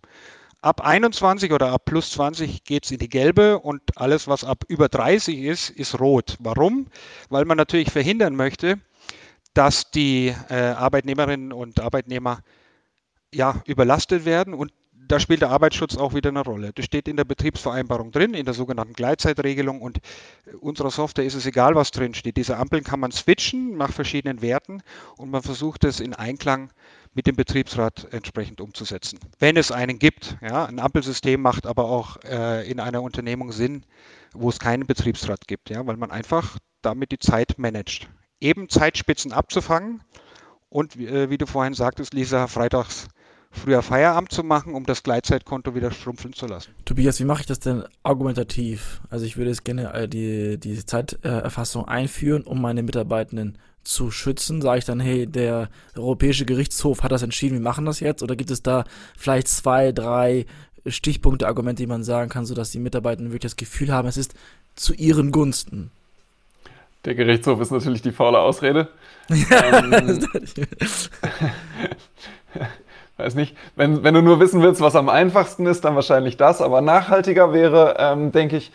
Ab 0.61 0.81
21 0.81 1.51
oder 1.51 1.71
ab 1.71 1.85
plus 1.85 2.11
20 2.11 2.63
geht 2.63 2.85
es 2.85 2.91
in 2.91 2.97
die 2.97 3.09
gelbe 3.09 3.59
und 3.59 3.81
alles, 3.95 4.27
was 4.27 4.43
ab 4.43 4.63
über 4.67 4.89
30 4.89 5.37
ist, 5.39 5.69
ist 5.69 5.99
rot. 5.99 6.35
Warum? 6.39 6.87
Weil 7.29 7.45
man 7.45 7.57
natürlich 7.57 7.91
verhindern 7.91 8.35
möchte, 8.35 8.79
dass 9.53 9.91
die 9.91 10.33
äh, 10.49 10.55
Arbeitnehmerinnen 10.55 11.51
und 11.53 11.79
Arbeitnehmer 11.79 12.39
ja, 13.33 13.61
überlastet 13.65 14.25
werden 14.25 14.53
und 14.53 14.71
da 15.07 15.19
spielt 15.19 15.41
der 15.41 15.49
Arbeitsschutz 15.49 15.97
auch 15.97 16.13
wieder 16.13 16.29
eine 16.29 16.43
Rolle. 16.43 16.71
Das 16.73 16.85
steht 16.85 17.07
in 17.07 17.17
der 17.17 17.23
Betriebsvereinbarung 17.23 18.11
drin, 18.11 18.33
in 18.33 18.45
der 18.45 18.53
sogenannten 18.53 18.93
Gleitzeitregelung 18.93 19.81
und 19.81 19.99
unserer 20.59 20.91
Software 20.91 21.25
ist 21.25 21.35
es 21.35 21.45
egal, 21.45 21.75
was 21.75 21.91
drin 21.91 22.13
steht. 22.13 22.37
Diese 22.37 22.57
Ampeln 22.57 22.83
kann 22.83 22.99
man 22.99 23.11
switchen 23.11 23.77
nach 23.77 23.91
verschiedenen 23.91 24.41
Werten 24.41 24.81
und 25.17 25.29
man 25.31 25.43
versucht 25.43 25.83
es 25.83 25.99
in 25.99 26.13
Einklang 26.13 26.71
mit 27.13 27.25
dem 27.25 27.35
Betriebsrat 27.35 28.07
entsprechend 28.11 28.61
umzusetzen. 28.61 29.19
Wenn 29.39 29.57
es 29.57 29.71
einen 29.71 29.97
gibt. 29.97 30.37
Ja, 30.41 30.65
ein 30.65 30.79
Ampelsystem 30.79 31.41
macht 31.41 31.65
aber 31.65 31.85
auch 31.85 32.17
äh, 32.23 32.69
in 32.69 32.79
einer 32.79 33.01
Unternehmung 33.01 33.51
Sinn, 33.51 33.85
wo 34.33 34.49
es 34.49 34.59
keinen 34.59 34.85
Betriebsrat 34.85 35.47
gibt, 35.47 35.69
ja, 35.69 35.85
weil 35.87 35.97
man 35.97 36.11
einfach 36.11 36.57
damit 36.81 37.11
die 37.11 37.19
Zeit 37.19 37.57
managt. 37.57 38.09
Eben 38.39 38.69
Zeitspitzen 38.69 39.33
abzufangen 39.33 40.03
und 40.69 40.95
äh, 40.97 41.29
wie 41.29 41.37
du 41.37 41.47
vorhin 41.47 41.73
sagtest, 41.73 42.13
Lisa, 42.13 42.47
freitags 42.47 43.07
früher 43.51 43.81
Feierabend 43.81 44.31
zu 44.31 44.43
machen, 44.43 44.73
um 44.73 44.85
das 44.85 45.03
Gleitzeitkonto 45.03 45.75
wieder 45.75 45.91
schrumpfen 45.91 46.33
zu 46.33 46.47
lassen. 46.47 46.71
Tobias, 46.85 47.19
wie 47.19 47.25
mache 47.25 47.41
ich 47.41 47.47
das 47.47 47.59
denn 47.59 47.83
argumentativ? 48.03 49.01
Also 49.09 49.25
ich 49.25 49.37
würde 49.37 49.49
jetzt 49.49 49.65
gerne 49.65 49.93
äh, 49.93 50.07
die, 50.07 50.57
die 50.59 50.85
Zeiterfassung 50.85 51.87
einführen, 51.87 52.43
um 52.43 52.61
meine 52.61 52.83
Mitarbeitenden 52.83 53.57
zu 53.83 54.11
schützen. 54.11 54.61
Sage 54.61 54.79
ich 54.79 54.85
dann, 54.85 54.99
hey, 54.99 55.25
der 55.25 55.69
Europäische 55.95 56.45
Gerichtshof 56.45 57.03
hat 57.03 57.11
das 57.11 57.23
entschieden, 57.23 57.55
wir 57.55 57.61
machen 57.61 57.85
das 57.85 57.99
jetzt? 57.99 58.21
Oder 58.21 58.35
gibt 58.35 58.51
es 58.51 58.61
da 58.61 58.83
vielleicht 59.17 59.47
zwei, 59.47 59.91
drei 59.91 60.45
Stichpunkte, 60.85 61.47
Argumente, 61.47 61.83
die 61.83 61.87
man 61.87 62.03
sagen 62.03 62.29
kann, 62.29 62.45
sodass 62.45 62.71
die 62.71 62.79
Mitarbeitenden 62.79 63.31
wirklich 63.31 63.51
das 63.51 63.57
Gefühl 63.57 63.91
haben, 63.91 64.07
es 64.07 64.17
ist 64.17 64.35
zu 64.75 64.93
ihren 64.93 65.31
Gunsten? 65.31 65.91
Der 67.05 67.15
Gerichtshof 67.15 67.61
ist 67.61 67.71
natürlich 67.71 68.01
die 68.01 68.11
faule 68.11 68.39
Ausrede. 68.39 68.89
ähm, 69.29 70.27
weiß 73.17 73.35
nicht, 73.35 73.55
wenn, 73.75 74.03
wenn 74.03 74.13
du 74.13 74.21
nur 74.21 74.39
wissen 74.39 74.61
willst, 74.61 74.81
was 74.81 74.95
am 74.95 75.09
einfachsten 75.09 75.65
ist, 75.65 75.85
dann 75.85 75.95
wahrscheinlich 75.95 76.37
das, 76.37 76.61
aber 76.61 76.81
nachhaltiger 76.81 77.53
wäre, 77.53 77.95
ähm, 77.99 78.31
denke 78.31 78.57
ich, 78.57 78.71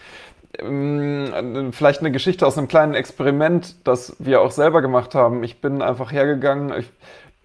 ähm, 0.59 1.71
vielleicht 1.73 2.01
eine 2.01 2.11
Geschichte 2.11 2.47
aus 2.47 2.59
einem 2.59 2.69
kleinen 2.69 2.95
Experiment, 2.95 3.77
das 3.87 4.17
wir 4.19 4.41
auch 4.41 4.51
selber 4.51 4.83
gemacht 4.83 5.15
haben. 5.15 5.43
Ich 5.45 5.61
bin 5.61 5.81
einfach 5.81 6.13
hergegangen, 6.13 6.79
ich, 6.79 6.91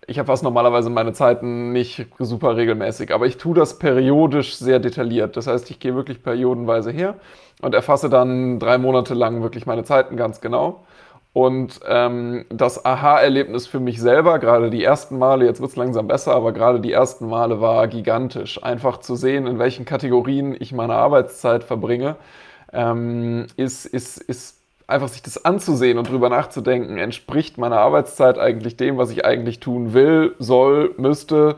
ich 0.08 0.20
habe 0.20 0.28
fast 0.28 0.44
normalerweise 0.44 0.90
meine 0.90 1.14
Zeiten 1.14 1.72
nicht 1.72 2.06
super 2.20 2.58
regelmäßig, 2.58 3.14
aber 3.14 3.26
ich 3.26 3.38
tue 3.38 3.56
das 3.56 3.80
periodisch 3.80 4.58
sehr 4.58 4.80
detailliert. 4.80 5.38
Das 5.38 5.48
heißt, 5.48 5.70
ich 5.70 5.80
gehe 5.80 5.96
wirklich 5.96 6.24
periodenweise 6.24 6.92
her 6.92 7.16
und 7.62 7.74
erfasse 7.74 8.10
dann 8.10 8.60
drei 8.60 8.78
Monate 8.78 9.14
lang 9.14 9.42
wirklich 9.42 9.66
meine 9.66 9.84
Zeiten 9.84 10.18
ganz 10.18 10.42
genau 10.42 10.86
und 11.38 11.82
ähm, 11.88 12.46
das 12.50 12.84
Aha-Erlebnis 12.84 13.68
für 13.68 13.80
mich 13.80 14.02
selber, 14.02 14.40
gerade 14.40 14.72
die 14.72 14.84
ersten 14.84 15.20
Male, 15.20 15.46
jetzt 15.46 15.62
wird 15.62 15.70
es 15.70 15.76
langsam 15.76 16.08
besser, 16.08 16.34
aber 16.34 16.52
gerade 16.52 16.80
die 16.80 16.92
ersten 16.92 17.30
Male 17.30 17.62
war 17.62 17.88
gigantisch. 17.88 18.64
Einfach 18.64 18.98
zu 19.02 19.16
sehen, 19.16 19.46
in 19.46 19.60
welchen 19.60 19.86
Kategorien 19.86 20.58
ich 20.60 20.72
meine 20.72 20.96
Arbeitszeit 20.96 21.64
verbringe, 21.64 22.16
ähm, 22.74 23.46
ist, 23.56 23.86
ist, 23.86 24.18
ist 24.18 24.58
einfach 24.88 25.10
sich 25.10 25.22
das 25.22 25.46
anzusehen 25.46 26.00
und 26.00 26.10
drüber 26.10 26.30
nachzudenken, 26.30 26.98
entspricht 26.98 27.60
meine 27.60 27.78
Arbeitszeit 27.78 28.40
eigentlich 28.40 28.76
dem, 28.76 28.98
was 28.98 29.12
ich 29.12 29.24
eigentlich 29.24 29.60
tun 29.60 29.94
will, 29.94 30.34
soll, 30.40 30.96
müsste, 30.98 31.58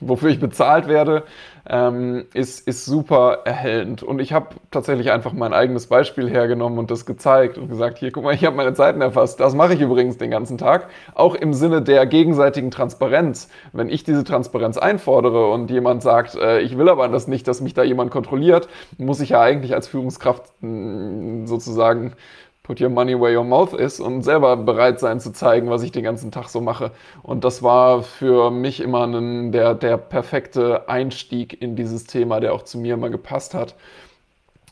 wofür 0.00 0.30
ich 0.30 0.40
bezahlt 0.40 0.88
werde, 0.88 1.22
ähm, 1.68 2.24
ist, 2.34 2.66
ist 2.66 2.84
super 2.84 3.38
erhellend. 3.44 4.02
Und 4.02 4.20
ich 4.20 4.32
habe 4.32 4.56
tatsächlich 4.72 5.12
einfach 5.12 5.32
mein 5.32 5.52
eigenes 5.52 5.86
Beispiel 5.86 6.28
hergenommen 6.28 6.78
und 6.80 6.90
das 6.90 7.06
gezeigt 7.06 7.58
und 7.58 7.68
gesagt, 7.68 7.98
hier, 7.98 8.10
guck 8.10 8.24
mal, 8.24 8.34
ich 8.34 8.44
habe 8.44 8.56
meine 8.56 8.74
Zeiten 8.74 9.00
erfasst. 9.00 9.38
Das 9.38 9.54
mache 9.54 9.74
ich 9.74 9.80
übrigens 9.80 10.18
den 10.18 10.32
ganzen 10.32 10.58
Tag. 10.58 10.88
Auch 11.14 11.36
im 11.36 11.54
Sinne 11.54 11.80
der 11.80 12.06
gegenseitigen 12.06 12.72
Transparenz. 12.72 13.48
Wenn 13.72 13.88
ich 13.88 14.02
diese 14.02 14.24
Transparenz 14.24 14.78
einfordere 14.78 15.50
und 15.50 15.70
jemand 15.70 16.02
sagt, 16.02 16.34
äh, 16.34 16.60
ich 16.60 16.76
will 16.76 16.88
aber 16.88 17.06
das 17.08 17.28
nicht, 17.28 17.46
dass 17.46 17.60
mich 17.60 17.74
da 17.74 17.84
jemand 17.84 18.10
kontrolliert, 18.10 18.68
muss 18.98 19.20
ich 19.20 19.30
ja 19.30 19.40
eigentlich 19.40 19.74
als 19.74 19.86
Führungskraft 19.86 20.42
mh, 20.60 21.46
sozusagen 21.46 22.14
put 22.62 22.80
your 22.80 22.90
money 22.90 23.18
where 23.18 23.36
your 23.36 23.44
mouth 23.44 23.74
is 23.74 23.98
und 23.98 24.22
selber 24.22 24.56
bereit 24.56 25.00
sein 25.00 25.20
zu 25.20 25.32
zeigen, 25.32 25.68
was 25.68 25.82
ich 25.82 25.90
den 25.90 26.04
ganzen 26.04 26.30
Tag 26.30 26.48
so 26.48 26.60
mache. 26.60 26.92
Und 27.22 27.44
das 27.44 27.62
war 27.62 28.02
für 28.02 28.50
mich 28.50 28.80
immer 28.80 29.06
ein, 29.06 29.52
der, 29.52 29.74
der 29.74 29.96
perfekte 29.96 30.88
Einstieg 30.88 31.60
in 31.60 31.74
dieses 31.74 32.04
Thema, 32.04 32.40
der 32.40 32.54
auch 32.54 32.62
zu 32.62 32.78
mir 32.78 32.94
immer 32.94 33.10
gepasst 33.10 33.54
hat. 33.54 33.74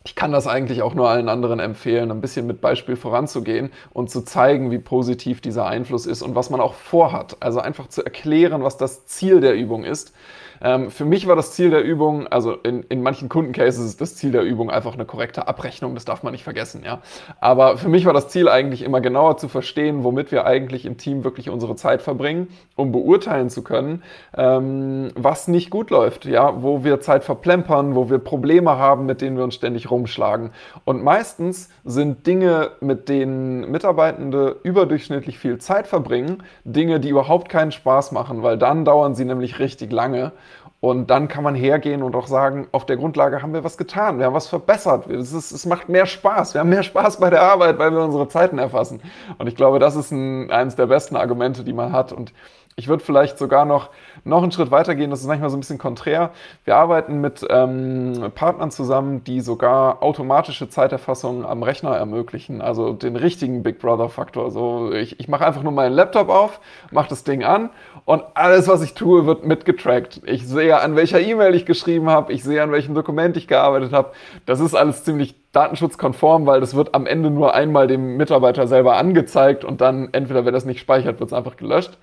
Ich 0.04 0.14
kann 0.14 0.32
das 0.32 0.46
eigentlich 0.46 0.80
auch 0.80 0.94
nur 0.94 1.10
allen 1.10 1.28
anderen 1.28 1.60
empfehlen, 1.60 2.10
ein 2.10 2.22
bisschen 2.22 2.46
mit 2.46 2.62
Beispiel 2.62 2.96
voranzugehen 2.96 3.70
und 3.92 4.08
zu 4.08 4.22
zeigen, 4.22 4.70
wie 4.70 4.78
positiv 4.78 5.42
dieser 5.42 5.66
Einfluss 5.66 6.06
ist 6.06 6.22
und 6.22 6.34
was 6.34 6.48
man 6.48 6.60
auch 6.60 6.72
vorhat. 6.72 7.36
Also 7.40 7.60
einfach 7.60 7.88
zu 7.88 8.02
erklären, 8.02 8.62
was 8.62 8.78
das 8.78 9.04
Ziel 9.06 9.40
der 9.40 9.54
Übung 9.54 9.84
ist 9.84 10.14
ähm, 10.60 10.90
für 10.90 11.04
mich 11.04 11.26
war 11.26 11.36
das 11.36 11.52
Ziel 11.52 11.70
der 11.70 11.82
Übung, 11.82 12.26
also 12.26 12.52
in, 12.52 12.82
in 12.84 13.02
manchen 13.02 13.28
Kundencases 13.28 13.84
ist 13.84 14.00
das 14.00 14.16
Ziel 14.16 14.32
der 14.32 14.42
Übung 14.42 14.70
einfach 14.70 14.94
eine 14.94 15.04
korrekte 15.04 15.48
Abrechnung, 15.48 15.94
das 15.94 16.04
darf 16.04 16.22
man 16.22 16.32
nicht 16.32 16.44
vergessen, 16.44 16.82
ja. 16.84 17.00
Aber 17.40 17.78
für 17.78 17.88
mich 17.88 18.04
war 18.06 18.12
das 18.12 18.28
Ziel 18.28 18.48
eigentlich 18.48 18.82
immer 18.82 19.00
genauer 19.00 19.36
zu 19.36 19.48
verstehen, 19.48 20.04
womit 20.04 20.32
wir 20.32 20.46
eigentlich 20.46 20.86
im 20.86 20.96
Team 20.96 21.24
wirklich 21.24 21.50
unsere 21.50 21.76
Zeit 21.76 22.02
verbringen, 22.02 22.48
um 22.76 22.92
beurteilen 22.92 23.50
zu 23.50 23.62
können, 23.62 24.02
ähm, 24.36 25.10
was 25.14 25.48
nicht 25.48 25.70
gut 25.70 25.90
läuft, 25.90 26.24
ja, 26.24 26.62
wo 26.62 26.84
wir 26.84 27.00
Zeit 27.00 27.24
verplempern, 27.24 27.94
wo 27.94 28.10
wir 28.10 28.18
Probleme 28.18 28.76
haben, 28.76 29.06
mit 29.06 29.20
denen 29.20 29.36
wir 29.36 29.44
uns 29.44 29.54
ständig 29.54 29.90
rumschlagen. 29.90 30.50
Und 30.84 31.02
meistens 31.02 31.70
sind 31.84 32.26
Dinge, 32.26 32.72
mit 32.80 33.08
denen 33.08 33.70
Mitarbeitende 33.70 34.56
überdurchschnittlich 34.62 35.38
viel 35.38 35.58
Zeit 35.58 35.86
verbringen, 35.86 36.42
Dinge, 36.64 37.00
die 37.00 37.08
überhaupt 37.08 37.48
keinen 37.48 37.72
Spaß 37.72 38.12
machen, 38.12 38.42
weil 38.42 38.58
dann 38.58 38.84
dauern 38.84 39.14
sie 39.14 39.24
nämlich 39.24 39.58
richtig 39.58 39.92
lange. 39.92 40.32
Und 40.80 41.10
dann 41.10 41.28
kann 41.28 41.44
man 41.44 41.54
hergehen 41.54 42.02
und 42.02 42.16
auch 42.16 42.26
sagen, 42.26 42.66
auf 42.72 42.86
der 42.86 42.96
Grundlage 42.96 43.42
haben 43.42 43.52
wir 43.52 43.64
was 43.64 43.76
getan, 43.76 44.18
wir 44.18 44.24
haben 44.24 44.34
was 44.34 44.48
verbessert, 44.48 45.06
es, 45.08 45.34
ist, 45.34 45.52
es 45.52 45.66
macht 45.66 45.90
mehr 45.90 46.06
Spaß, 46.06 46.54
wir 46.54 46.62
haben 46.62 46.70
mehr 46.70 46.82
Spaß 46.82 47.20
bei 47.20 47.28
der 47.28 47.42
Arbeit, 47.42 47.78
weil 47.78 47.92
wir 47.92 48.02
unsere 48.02 48.28
Zeiten 48.28 48.56
erfassen. 48.56 49.02
Und 49.36 49.46
ich 49.46 49.56
glaube, 49.56 49.78
das 49.78 49.94
ist 49.94 50.10
ein, 50.10 50.50
eines 50.50 50.76
der 50.76 50.86
besten 50.86 51.16
Argumente, 51.16 51.64
die 51.64 51.74
man 51.74 51.92
hat. 51.92 52.12
Und 52.12 52.32
ich 52.76 52.88
würde 52.88 53.04
vielleicht 53.04 53.38
sogar 53.38 53.66
noch, 53.66 53.90
noch 54.24 54.42
einen 54.42 54.52
Schritt 54.52 54.70
weiter 54.70 54.94
gehen, 54.94 55.10
das 55.10 55.20
ist 55.20 55.26
manchmal 55.26 55.50
so 55.50 55.56
ein 55.56 55.60
bisschen 55.60 55.78
konträr. 55.78 56.30
Wir 56.64 56.76
arbeiten 56.76 57.20
mit 57.20 57.46
ähm, 57.50 58.30
Partnern 58.34 58.70
zusammen, 58.70 59.22
die 59.24 59.40
sogar 59.40 60.02
automatische 60.02 60.68
Zeiterfassung 60.68 61.44
am 61.44 61.62
Rechner 61.62 61.94
ermöglichen, 61.96 62.62
also 62.62 62.92
den 62.92 63.16
richtigen 63.16 63.62
Big 63.62 63.80
Brother-Faktor. 63.80 64.50
So, 64.50 64.92
ich, 64.92 65.20
ich 65.20 65.28
mache 65.28 65.46
einfach 65.46 65.62
nur 65.62 65.72
meinen 65.72 65.92
Laptop 65.92 66.30
auf, 66.30 66.60
mache 66.90 67.10
das 67.10 67.22
Ding 67.24 67.44
an 67.44 67.70
und 68.06 68.22
alles, 68.34 68.66
was 68.66 68.82
ich 68.82 68.94
tue, 68.94 69.26
wird 69.26 69.44
mitgetrackt. 69.44 70.22
Ich 70.24 70.46
sehe, 70.46 70.80
an 70.80 70.96
welcher 70.96 71.20
E-Mail 71.20 71.54
ich 71.54 71.66
geschrieben 71.66 72.08
habe, 72.08 72.32
ich 72.32 72.42
sehe, 72.42 72.62
an 72.62 72.72
welchem 72.72 72.94
Dokument 72.94 73.36
ich 73.36 73.46
gearbeitet 73.46 73.92
habe. 73.92 74.12
Das 74.46 74.60
ist 74.60 74.74
alles 74.74 75.04
ziemlich 75.04 75.34
datenschutzkonform, 75.52 76.46
weil 76.46 76.60
das 76.60 76.74
wird 76.74 76.94
am 76.94 77.06
Ende 77.06 77.30
nur 77.30 77.54
einmal 77.54 77.88
dem 77.88 78.16
Mitarbeiter 78.16 78.66
selber 78.66 78.96
angezeigt 78.96 79.64
und 79.64 79.80
dann 79.80 80.08
entweder, 80.12 80.44
wenn 80.44 80.54
das 80.54 80.64
nicht 80.64 80.80
speichert, 80.80 81.20
wird 81.20 81.30
es 81.30 81.36
einfach 81.36 81.56
gelöscht. 81.56 81.98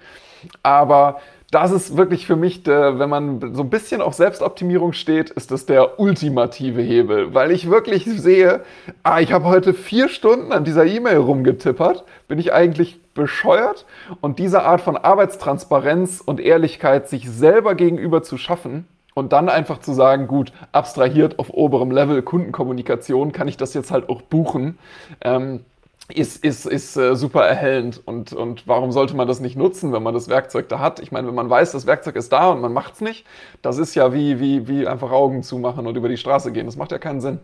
Aber 0.64 1.20
das 1.52 1.72
ist 1.72 1.96
wirklich 1.96 2.28
für 2.28 2.36
mich, 2.36 2.64
der, 2.64 3.00
wenn 3.00 3.10
man 3.10 3.56
so 3.56 3.64
ein 3.64 3.70
bisschen 3.70 4.02
auf 4.02 4.14
Selbstoptimierung 4.14 4.92
steht, 4.92 5.30
ist 5.30 5.52
das 5.52 5.66
der 5.66 5.98
ultimative 6.00 6.82
Hebel, 6.82 7.34
weil 7.34 7.52
ich 7.52 7.70
wirklich 7.70 8.04
sehe, 8.04 8.64
ah, 9.04 9.22
ich 9.22 9.32
habe 9.32 9.46
heute 9.46 9.74
vier 9.74 10.10
Stunden 10.10 10.52
an 10.52 10.66
dieser 10.66 10.86
E-Mail 10.86 11.18
rumgetippert, 11.18 12.04
bin 12.28 12.38
ich 12.38 12.52
eigentlich 12.52 13.00
bescheuert? 13.14 13.86
Und 14.20 14.40
diese 14.40 14.64
Art 14.64 14.82
von 14.82 14.98
Arbeitstransparenz 14.98 16.22
und 16.24 16.42
Ehrlichkeit 16.42 17.08
sich 17.08 17.30
selber 17.30 17.76
gegenüber 17.76 18.24
zu 18.24 18.38
schaffen 18.38 18.86
und 19.14 19.32
dann 19.32 19.48
einfach 19.48 19.80
zu 19.80 19.94
sagen, 19.94 20.28
gut, 20.28 20.52
abstrahiert 20.74 21.40
auf 21.40 21.50
oberem 21.50 21.92
Level 21.92 22.22
Kundenkommunikation, 22.22 23.32
kann 23.32 23.48
ich 23.48 23.58
das 23.58 23.74
jetzt 23.74 23.90
halt 23.90 24.10
auch 24.10 24.22
buchen. 24.22 24.78
Ähm, 25.22 25.62
ist, 26.10 26.44
ist, 26.44 26.66
ist 26.66 26.96
äh, 26.98 27.16
super 27.16 27.46
erhellend. 27.46 28.02
Und, 28.06 28.34
und 28.34 28.68
warum 28.68 28.92
sollte 28.92 29.16
man 29.16 29.28
das 29.28 29.40
nicht 29.40 29.58
nutzen, 29.58 29.92
wenn 29.94 30.04
man 30.04 30.14
das 30.14 30.30
Werkzeug 30.30 30.70
da 30.70 30.80
hat? 30.80 31.00
Ich 31.00 31.12
meine, 31.12 31.28
wenn 31.28 31.36
man 31.36 31.50
weiß, 31.50 31.72
das 31.74 31.86
Werkzeug 31.86 32.16
ist 32.16 32.32
da 32.32 32.50
und 32.52 32.62
man 32.62 32.74
macht 32.74 32.96
es 32.96 33.02
nicht, 33.02 33.26
das 33.62 33.78
ist 33.78 33.96
ja 33.96 34.14
wie, 34.14 34.40
wie, 34.40 34.68
wie 34.68 34.88
einfach 34.88 35.12
Augen 35.12 35.44
zumachen 35.44 35.86
und 35.88 35.96
über 35.98 36.10
die 36.10 36.18
Straße 36.18 36.52
gehen. 36.52 36.66
Das 36.66 36.78
macht 36.78 36.92
ja 36.92 37.00
keinen 37.00 37.22
Sinn. 37.22 37.40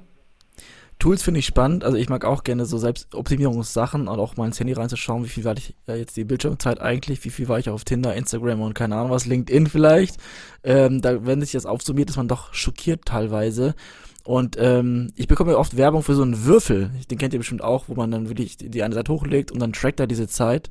Tools 1.03 1.21
finde 1.21 1.41
ich 1.41 1.45
spannend. 1.45 1.83
Also 1.83 1.97
ich 1.97 2.07
mag 2.07 2.23
auch 2.23 2.45
gerne 2.45 2.65
so 2.65 2.77
Selbstoptimierungssachen 2.77 4.07
und 4.07 4.19
auch 4.21 4.37
mal 4.37 4.45
ins 4.45 4.57
Handy 4.57 4.71
reinzuschauen, 4.71 5.25
wie 5.25 5.27
viel 5.27 5.43
war 5.43 5.57
ich 5.57 5.75
ja, 5.85 5.95
jetzt 5.95 6.15
die 6.15 6.23
Bildschirmzeit 6.23 6.79
eigentlich, 6.79 7.25
wie 7.25 7.29
viel 7.29 7.49
war 7.49 7.59
ich 7.59 7.69
auf 7.69 7.83
Tinder, 7.83 8.15
Instagram 8.15 8.61
und 8.61 8.73
keine 8.73 8.95
Ahnung 8.95 9.11
was, 9.11 9.25
LinkedIn 9.25 9.67
vielleicht. 9.67 10.15
Ähm, 10.63 11.01
da, 11.01 11.25
wenn 11.25 11.41
sich 11.41 11.51
das 11.51 11.65
aufsummiert, 11.65 12.09
ist 12.09 12.15
man 12.15 12.29
doch 12.29 12.53
schockiert 12.53 13.03
teilweise. 13.03 13.75
Und 14.23 14.55
ähm, 14.57 15.11
ich 15.17 15.27
bekomme 15.27 15.57
oft 15.57 15.75
Werbung 15.75 16.03
für 16.03 16.15
so 16.15 16.21
einen 16.21 16.45
Würfel. 16.45 16.89
Den 17.11 17.17
kennt 17.17 17.33
ihr 17.33 17.39
bestimmt 17.39 17.65
auch, 17.65 17.89
wo 17.89 17.95
man 17.95 18.09
dann 18.09 18.29
wirklich 18.29 18.55
die 18.55 18.81
eine 18.81 18.95
Seite 18.95 19.11
hochlegt 19.11 19.51
und 19.51 19.59
dann 19.59 19.73
trackt 19.73 19.99
er 19.99 20.07
diese 20.07 20.29
Zeit. 20.29 20.69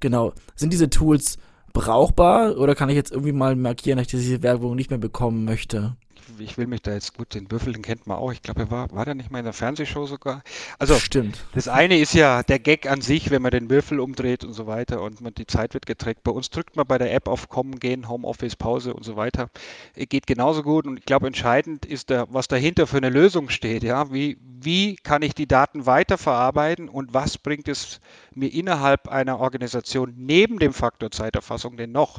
Genau. 0.00 0.34
Sind 0.54 0.74
diese 0.74 0.90
Tools 0.90 1.38
brauchbar 1.72 2.58
oder 2.58 2.74
kann 2.74 2.90
ich 2.90 2.96
jetzt 2.96 3.10
irgendwie 3.10 3.32
mal 3.32 3.56
markieren, 3.56 3.96
dass 3.96 4.08
ich 4.08 4.20
diese 4.20 4.42
Werbung 4.42 4.76
nicht 4.76 4.90
mehr 4.90 4.98
bekommen 4.98 5.46
möchte? 5.46 5.96
Ich 6.38 6.58
will 6.58 6.66
mich 6.66 6.82
da 6.82 6.92
jetzt 6.92 7.16
gut, 7.16 7.34
den 7.34 7.50
Würfel, 7.50 7.72
den 7.72 7.82
kennt 7.82 8.06
man 8.06 8.16
auch. 8.16 8.32
Ich 8.32 8.42
glaube, 8.42 8.62
er 8.62 8.70
war, 8.70 8.90
war 8.92 9.04
der 9.04 9.14
nicht 9.14 9.30
mal 9.30 9.38
in 9.38 9.44
der 9.44 9.52
Fernsehshow 9.52 10.06
sogar? 10.06 10.42
Also, 10.78 10.98
Stimmt. 10.98 11.44
Das 11.54 11.68
eine 11.68 11.98
ist 11.98 12.14
ja 12.14 12.42
der 12.42 12.58
Gag 12.58 12.90
an 12.90 13.00
sich, 13.00 13.30
wenn 13.30 13.42
man 13.42 13.50
den 13.50 13.70
Würfel 13.70 14.00
umdreht 14.00 14.44
und 14.44 14.52
so 14.52 14.66
weiter 14.66 15.02
und 15.02 15.20
man, 15.20 15.34
die 15.34 15.46
Zeit 15.46 15.74
wird 15.74 15.86
getrackt. 15.86 16.22
Bei 16.22 16.30
uns 16.30 16.50
drückt 16.50 16.76
man 16.76 16.86
bei 16.86 16.98
der 16.98 17.12
App 17.14 17.28
auf 17.28 17.48
Kommen, 17.48 17.78
Gehen, 17.78 18.08
Homeoffice, 18.08 18.56
Pause 18.56 18.94
und 18.94 19.04
so 19.04 19.16
weiter. 19.16 19.48
Geht 19.94 20.26
genauso 20.26 20.62
gut 20.62 20.86
und 20.86 20.98
ich 20.98 21.04
glaube, 21.04 21.26
entscheidend 21.26 21.86
ist, 21.86 22.10
da, 22.10 22.26
was 22.30 22.48
dahinter 22.48 22.86
für 22.86 22.98
eine 22.98 23.10
Lösung 23.10 23.48
steht. 23.48 23.82
Ja? 23.82 24.12
Wie, 24.12 24.38
wie 24.40 24.96
kann 24.96 25.22
ich 25.22 25.34
die 25.34 25.46
Daten 25.46 25.86
weiterverarbeiten 25.86 26.88
und 26.88 27.14
was 27.14 27.38
bringt 27.38 27.68
es 27.68 28.00
mir 28.34 28.52
innerhalb 28.52 29.08
einer 29.08 29.40
Organisation 29.40 30.14
neben 30.16 30.58
dem 30.58 30.72
Faktor 30.72 31.10
Zeiterfassung 31.10 31.76
denn 31.76 31.92
noch? 31.92 32.18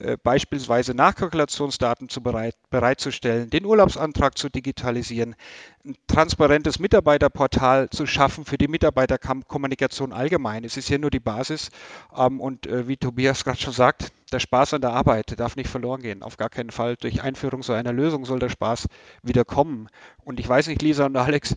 Äh, 0.00 0.16
beispielsweise 0.20 0.92
Nachkalkulationsdaten 0.92 2.08
zu 2.08 2.20
bereit, 2.20 2.56
bereitzustellen, 2.68 3.48
den 3.50 3.64
Urlaubsantrag 3.64 4.36
zu 4.36 4.48
digitalisieren, 4.48 5.36
ein 5.84 5.94
transparentes 6.08 6.80
Mitarbeiterportal 6.80 7.90
zu 7.90 8.04
schaffen 8.06 8.44
für 8.44 8.58
die 8.58 8.66
Mitarbeiterkommunikation 8.66 10.12
allgemein. 10.12 10.64
Es 10.64 10.76
ist 10.76 10.88
hier 10.88 10.98
nur 10.98 11.10
die 11.10 11.20
Basis. 11.20 11.70
Ähm, 12.16 12.40
und 12.40 12.66
äh, 12.66 12.88
wie 12.88 12.96
Tobias 12.96 13.44
gerade 13.44 13.60
schon 13.60 13.72
sagt, 13.72 14.12
der 14.32 14.40
Spaß 14.40 14.74
an 14.74 14.80
der 14.80 14.90
Arbeit 14.90 15.38
darf 15.38 15.54
nicht 15.54 15.68
verloren 15.70 16.02
gehen. 16.02 16.24
Auf 16.24 16.36
gar 16.38 16.50
keinen 16.50 16.70
Fall. 16.70 16.96
Durch 16.96 17.22
Einführung 17.22 17.62
so 17.62 17.72
einer 17.72 17.92
Lösung 17.92 18.24
soll 18.24 18.40
der 18.40 18.48
Spaß 18.48 18.88
wieder 19.22 19.44
kommen. 19.44 19.88
Und 20.24 20.40
ich 20.40 20.48
weiß 20.48 20.66
nicht, 20.66 20.82
Lisa 20.82 21.06
und 21.06 21.16
Alex, 21.16 21.54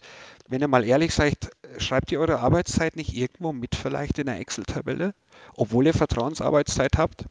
wenn 0.48 0.62
ihr 0.62 0.68
mal 0.68 0.86
ehrlich 0.86 1.12
seid, 1.14 1.50
schreibt 1.80 2.12
ihr 2.12 2.20
eure 2.20 2.40
Arbeitszeit 2.40 2.96
nicht 2.96 3.16
irgendwo 3.16 3.52
mit 3.52 3.76
vielleicht 3.76 4.20
in 4.20 4.30
einer 4.30 4.40
Excel-Tabelle, 4.40 5.16
obwohl 5.56 5.88
ihr 5.88 5.94
Vertrauensarbeitszeit 5.96 6.98
habt? 6.98 7.26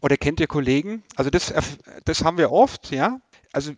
Oder 0.00 0.16
kennt 0.16 0.40
ihr 0.40 0.46
Kollegen? 0.46 1.02
Also 1.16 1.30
das, 1.30 1.52
das 2.04 2.24
haben 2.24 2.38
wir 2.38 2.52
oft, 2.52 2.90
ja. 2.90 3.20
Also 3.52 3.72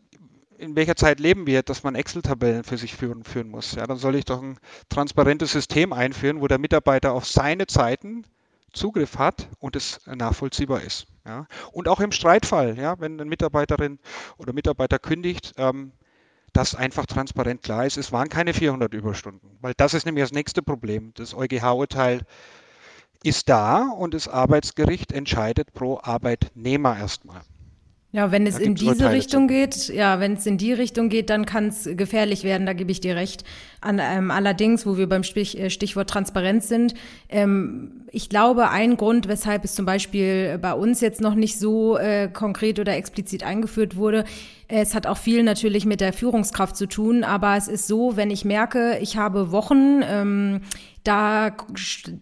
in 0.59 0.77
welcher 0.77 0.97
Zeit 0.97 1.21
leben 1.21 1.47
wir, 1.47 1.63
dass 1.63 1.83
man 1.83 1.95
Excel-Tabellen 1.95 2.65
für 2.65 2.79
sich 2.79 2.95
führen, 2.95 3.25
führen 3.25 3.49
muss. 3.49 3.75
Ja, 3.75 3.87
dann 3.87 3.99
soll 3.99 4.15
ich 4.15 4.25
doch 4.25 4.43
ein 4.43 4.59
transparentes 4.89 5.53
System 5.53 5.93
einführen, 5.93 6.41
wo 6.41 6.49
der 6.49 6.59
Mitarbeiter 6.59 7.13
auf 7.13 7.27
seine 7.27 7.67
Zeiten 7.67 8.25
Zugriff 8.73 9.19
hat 9.19 9.49
und 9.61 9.77
es 9.77 10.01
nachvollziehbar 10.07 10.83
ist. 10.83 11.07
Ja. 11.25 11.47
Und 11.73 11.89
auch 11.89 12.01
im 12.01 12.13
Streitfall, 12.13 12.77
ja, 12.79 12.99
wenn 13.01 13.21
eine 13.21 13.29
Mitarbeiterin 13.29 13.99
oder 14.37 14.53
Mitarbeiter 14.53 14.99
kündigt, 14.99 15.55
ähm, 15.57 15.93
dass 16.53 16.75
einfach 16.75 17.07
transparent 17.07 17.63
klar 17.63 17.87
ist, 17.87 17.97
es 17.97 18.13
waren 18.13 18.29
keine 18.29 18.55
400 18.55 18.93
Überstunden. 18.95 19.57
Weil 19.61 19.75
das 19.77 19.95
ist 19.95 20.07
nämlich 20.07 20.25
das 20.25 20.33
nächste 20.33 20.63
Problem. 20.63 21.13
Das 21.15 21.35
EuGH-Urteil 21.35 22.23
ist 23.25 23.49
da 23.49 23.89
und 23.89 24.15
das 24.15 24.29
Arbeitsgericht 24.29 25.11
entscheidet 25.11 25.73
pro 25.73 25.99
Arbeitnehmer 26.03 26.97
erstmal. 26.99 27.43
Ja, 28.15 28.31
wenn 28.31 28.47
es 28.47 28.61
in 28.61 28.77
diese 28.77 29.11
Richtung 29.11 29.49
zu. 29.49 29.55
geht, 29.55 29.89
ja, 29.89 30.21
wenn 30.21 30.35
es 30.35 30.47
in 30.47 30.57
die 30.57 30.73
Richtung 30.73 31.09
geht, 31.09 31.31
dann 31.31 31.47
kann 31.47 31.67
es 31.67 31.89
gefährlich 31.97 32.45
werden, 32.45 32.65
da 32.65 32.73
gebe 32.73 32.93
ich 32.93 33.01
dir 33.01 33.17
recht. 33.17 33.43
An, 33.81 34.01
ähm, 34.01 34.31
allerdings, 34.31 34.87
wo 34.87 34.97
wir 34.97 35.09
beim 35.09 35.25
Stich, 35.25 35.59
äh, 35.59 35.69
Stichwort 35.69 36.11
Transparenz 36.11 36.69
sind, 36.69 36.95
ähm, 37.29 38.05
ich 38.13 38.29
glaube, 38.29 38.71
ein 38.71 38.97
Grund, 38.97 39.27
weshalb 39.27 39.65
es 39.65 39.75
zum 39.75 39.85
Beispiel 39.85 40.59
bei 40.63 40.75
uns 40.75 41.01
jetzt 41.01 41.21
noch 41.21 41.35
nicht 41.35 41.59
so 41.59 41.99
äh, 41.99 42.29
konkret 42.33 42.79
oder 42.79 42.95
explizit 42.95 43.43
eingeführt 43.43 43.97
wurde, 43.97 44.25
es 44.69 44.95
hat 44.95 45.09
auch 45.09 45.19
viel 45.19 45.43
natürlich 45.43 45.85
mit 45.85 46.01
der 46.01 46.13
Führungskraft 46.13 46.77
zu 46.77 46.87
tun, 46.87 47.25
aber 47.25 47.57
es 47.57 47.67
ist 47.67 47.89
so, 47.89 48.17
wenn 48.17 48.31
ich 48.31 48.45
merke, 48.45 48.99
ich 49.01 49.17
habe 49.17 49.51
Wochen, 49.51 50.03
ähm, 50.09 50.61
da 51.03 51.51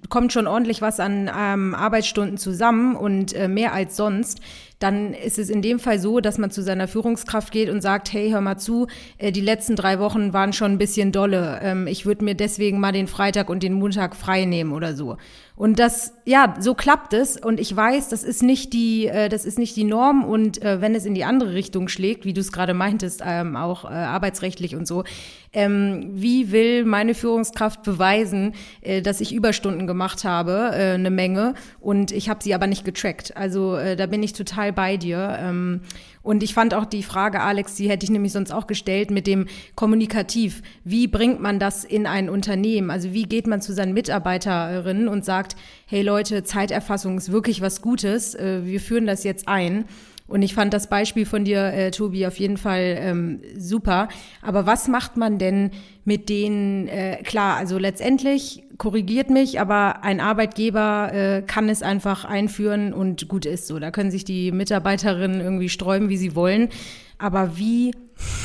kommt 0.08 0.32
schon 0.32 0.48
ordentlich 0.48 0.82
was 0.82 0.98
an 0.98 1.30
ähm, 1.38 1.74
Arbeitsstunden 1.74 2.36
zusammen 2.36 2.96
und 2.96 3.32
äh, 3.32 3.46
mehr 3.46 3.72
als 3.72 3.96
sonst, 3.96 4.40
dann 4.82 5.14
ist 5.14 5.38
es 5.38 5.50
in 5.50 5.62
dem 5.62 5.78
Fall 5.78 5.98
so, 5.98 6.20
dass 6.20 6.38
man 6.38 6.50
zu 6.50 6.62
seiner 6.62 6.88
Führungskraft 6.88 7.52
geht 7.52 7.68
und 7.68 7.80
sagt, 7.80 8.12
hey, 8.12 8.30
hör 8.30 8.40
mal 8.40 8.58
zu, 8.58 8.86
äh, 9.18 9.32
die 9.32 9.40
letzten 9.40 9.76
drei 9.76 9.98
Wochen 9.98 10.32
waren 10.32 10.52
schon 10.52 10.72
ein 10.72 10.78
bisschen 10.78 11.12
dolle. 11.12 11.60
Ähm, 11.62 11.86
ich 11.86 12.06
würde 12.06 12.24
mir 12.24 12.34
deswegen 12.34 12.80
mal 12.80 12.92
den 12.92 13.06
Freitag 13.06 13.50
und 13.50 13.62
den 13.62 13.74
Montag 13.74 14.16
frei 14.16 14.44
nehmen 14.44 14.72
oder 14.72 14.94
so. 14.94 15.16
Und 15.62 15.78
das, 15.78 16.12
ja, 16.24 16.56
so 16.58 16.74
klappt 16.74 17.12
es. 17.12 17.36
Und 17.36 17.60
ich 17.60 17.76
weiß, 17.76 18.08
das 18.08 18.24
ist 18.24 18.42
nicht 18.42 18.72
die, 18.72 19.06
äh, 19.06 19.28
das 19.28 19.44
ist 19.44 19.60
nicht 19.60 19.76
die 19.76 19.84
Norm. 19.84 20.24
Und 20.24 20.60
äh, 20.60 20.80
wenn 20.80 20.96
es 20.96 21.04
in 21.04 21.14
die 21.14 21.22
andere 21.22 21.54
Richtung 21.54 21.86
schlägt, 21.86 22.24
wie 22.24 22.32
du 22.32 22.40
es 22.40 22.50
gerade 22.50 22.74
meintest, 22.74 23.22
ähm, 23.24 23.54
auch 23.54 23.84
äh, 23.84 23.94
arbeitsrechtlich 23.94 24.74
und 24.74 24.88
so, 24.88 25.04
ähm, 25.52 26.10
wie 26.14 26.50
will 26.50 26.84
meine 26.84 27.14
Führungskraft 27.14 27.84
beweisen, 27.84 28.56
äh, 28.80 29.02
dass 29.02 29.20
ich 29.20 29.32
Überstunden 29.32 29.86
gemacht 29.86 30.24
habe, 30.24 30.72
äh, 30.72 30.94
eine 30.94 31.10
Menge, 31.10 31.54
und 31.78 32.10
ich 32.10 32.28
habe 32.28 32.42
sie 32.42 32.54
aber 32.54 32.66
nicht 32.66 32.84
getrackt. 32.84 33.36
Also 33.36 33.76
äh, 33.76 33.94
da 33.94 34.06
bin 34.06 34.24
ich 34.24 34.32
total 34.32 34.72
bei 34.72 34.96
dir. 34.96 35.38
Ähm, 35.40 35.82
und 36.22 36.42
ich 36.42 36.54
fand 36.54 36.74
auch 36.74 36.84
die 36.84 37.02
Frage, 37.02 37.40
Alex, 37.40 37.74
die 37.74 37.88
hätte 37.88 38.04
ich 38.04 38.10
nämlich 38.10 38.32
sonst 38.32 38.52
auch 38.52 38.66
gestellt, 38.66 39.10
mit 39.10 39.26
dem 39.26 39.46
Kommunikativ. 39.74 40.62
Wie 40.84 41.08
bringt 41.08 41.40
man 41.40 41.58
das 41.58 41.84
in 41.84 42.06
ein 42.06 42.28
Unternehmen? 42.28 42.90
Also 42.90 43.12
wie 43.12 43.24
geht 43.24 43.46
man 43.46 43.60
zu 43.60 43.72
seinen 43.72 43.92
Mitarbeiterinnen 43.92 45.08
und 45.08 45.24
sagt, 45.24 45.56
hey 45.86 46.02
Leute, 46.02 46.44
Zeiterfassung 46.44 47.18
ist 47.18 47.32
wirklich 47.32 47.60
was 47.60 47.82
Gutes, 47.82 48.34
äh, 48.34 48.64
wir 48.64 48.80
führen 48.80 49.06
das 49.06 49.24
jetzt 49.24 49.48
ein. 49.48 49.84
Und 50.26 50.42
ich 50.42 50.54
fand 50.54 50.72
das 50.72 50.86
Beispiel 50.86 51.26
von 51.26 51.44
dir, 51.44 51.62
äh, 51.72 51.90
Tobi, 51.90 52.26
auf 52.26 52.38
jeden 52.38 52.56
Fall 52.56 52.96
ähm, 52.98 53.40
super. 53.58 54.08
Aber 54.40 54.66
was 54.66 54.88
macht 54.88 55.16
man 55.16 55.38
denn 55.38 55.70
mit 56.04 56.28
denen, 56.28 56.88
äh, 56.88 57.22
klar, 57.22 57.56
also 57.56 57.78
letztendlich 57.78 58.62
korrigiert 58.78 59.30
mich, 59.30 59.60
aber 59.60 60.02
ein 60.02 60.20
Arbeitgeber 60.20 61.12
äh, 61.12 61.42
kann 61.42 61.68
es 61.68 61.82
einfach 61.82 62.24
einführen 62.24 62.92
und 62.92 63.28
gut 63.28 63.46
ist 63.46 63.66
so. 63.66 63.78
Da 63.78 63.90
können 63.90 64.10
sich 64.10 64.24
die 64.24 64.52
Mitarbeiterinnen 64.52 65.40
irgendwie 65.40 65.68
sträuben, 65.68 66.08
wie 66.08 66.16
sie 66.16 66.34
wollen. 66.34 66.70
Aber 67.18 67.56
wie, 67.56 67.92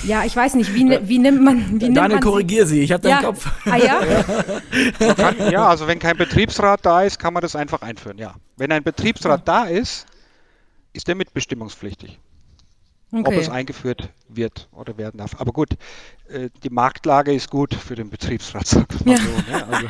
ja, 0.06 0.24
ich 0.24 0.36
weiß 0.36 0.54
nicht, 0.54 0.76
wie, 0.76 1.00
wie 1.02 1.18
nimmt 1.18 1.42
man. 1.42 1.80
Wie 1.80 1.86
nimmt 1.86 1.98
Daniel, 1.98 2.20
korrigier 2.20 2.68
sie, 2.68 2.82
ich 2.82 2.92
habe 2.92 3.02
deinen 3.02 3.22
ja. 3.24 3.28
Kopf. 3.28 3.50
Ah 3.66 3.78
ja? 3.78 4.02
Kann, 5.16 5.36
ja, 5.52 5.68
also 5.68 5.88
wenn 5.88 5.98
kein 5.98 6.18
Betriebsrat 6.18 6.86
da 6.86 7.02
ist, 7.02 7.18
kann 7.18 7.34
man 7.34 7.42
das 7.42 7.56
einfach 7.56 7.82
einführen, 7.82 8.20
ja. 8.20 8.36
Wenn 8.58 8.72
ein 8.72 8.84
Betriebsrat 8.84 9.48
da 9.48 9.64
ist, 9.64 10.06
ist 10.98 11.08
der 11.08 11.16
mitbestimmungspflichtig. 11.16 12.20
Okay. 13.10 13.24
Ob 13.26 13.34
es 13.36 13.50
eingeführt 13.50 14.10
wird 14.28 14.68
oder 14.74 14.98
werden 14.98 15.20
darf. 15.20 15.40
Aber 15.40 15.54
gut, 15.54 15.70
äh, 16.28 16.50
die 16.62 16.70
Marktlage 16.70 17.34
ist 17.34 17.50
gut 17.50 17.74
für 17.74 17.96
den 17.96 18.10
Betriebsrat, 18.10 18.68
sagt 18.68 19.06
man 19.06 19.16
ja. 19.16 19.22
so. 19.22 19.30
Ne? 19.50 19.68
Also. 19.68 19.88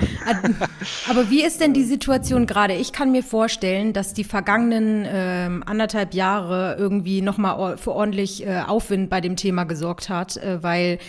Aber 1.09 1.29
wie 1.31 1.43
ist 1.43 1.59
denn 1.59 1.73
die 1.73 1.83
Situation 1.83 2.45
gerade? 2.45 2.75
Ich 2.75 2.93
kann 2.93 3.11
mir 3.11 3.23
vorstellen, 3.23 3.91
dass 3.91 4.13
die 4.13 4.23
vergangenen 4.23 5.05
äh, 5.05 5.49
anderthalb 5.65 6.13
Jahre 6.13 6.75
irgendwie 6.77 7.23
nochmal 7.23 7.77
für 7.77 7.93
ordentlich 7.93 8.45
äh, 8.45 8.59
Aufwind 8.59 9.09
bei 9.09 9.19
dem 9.19 9.35
Thema 9.35 9.63
gesorgt 9.63 10.09
hat, 10.09 10.37
äh, 10.37 10.61
weil 10.61 10.99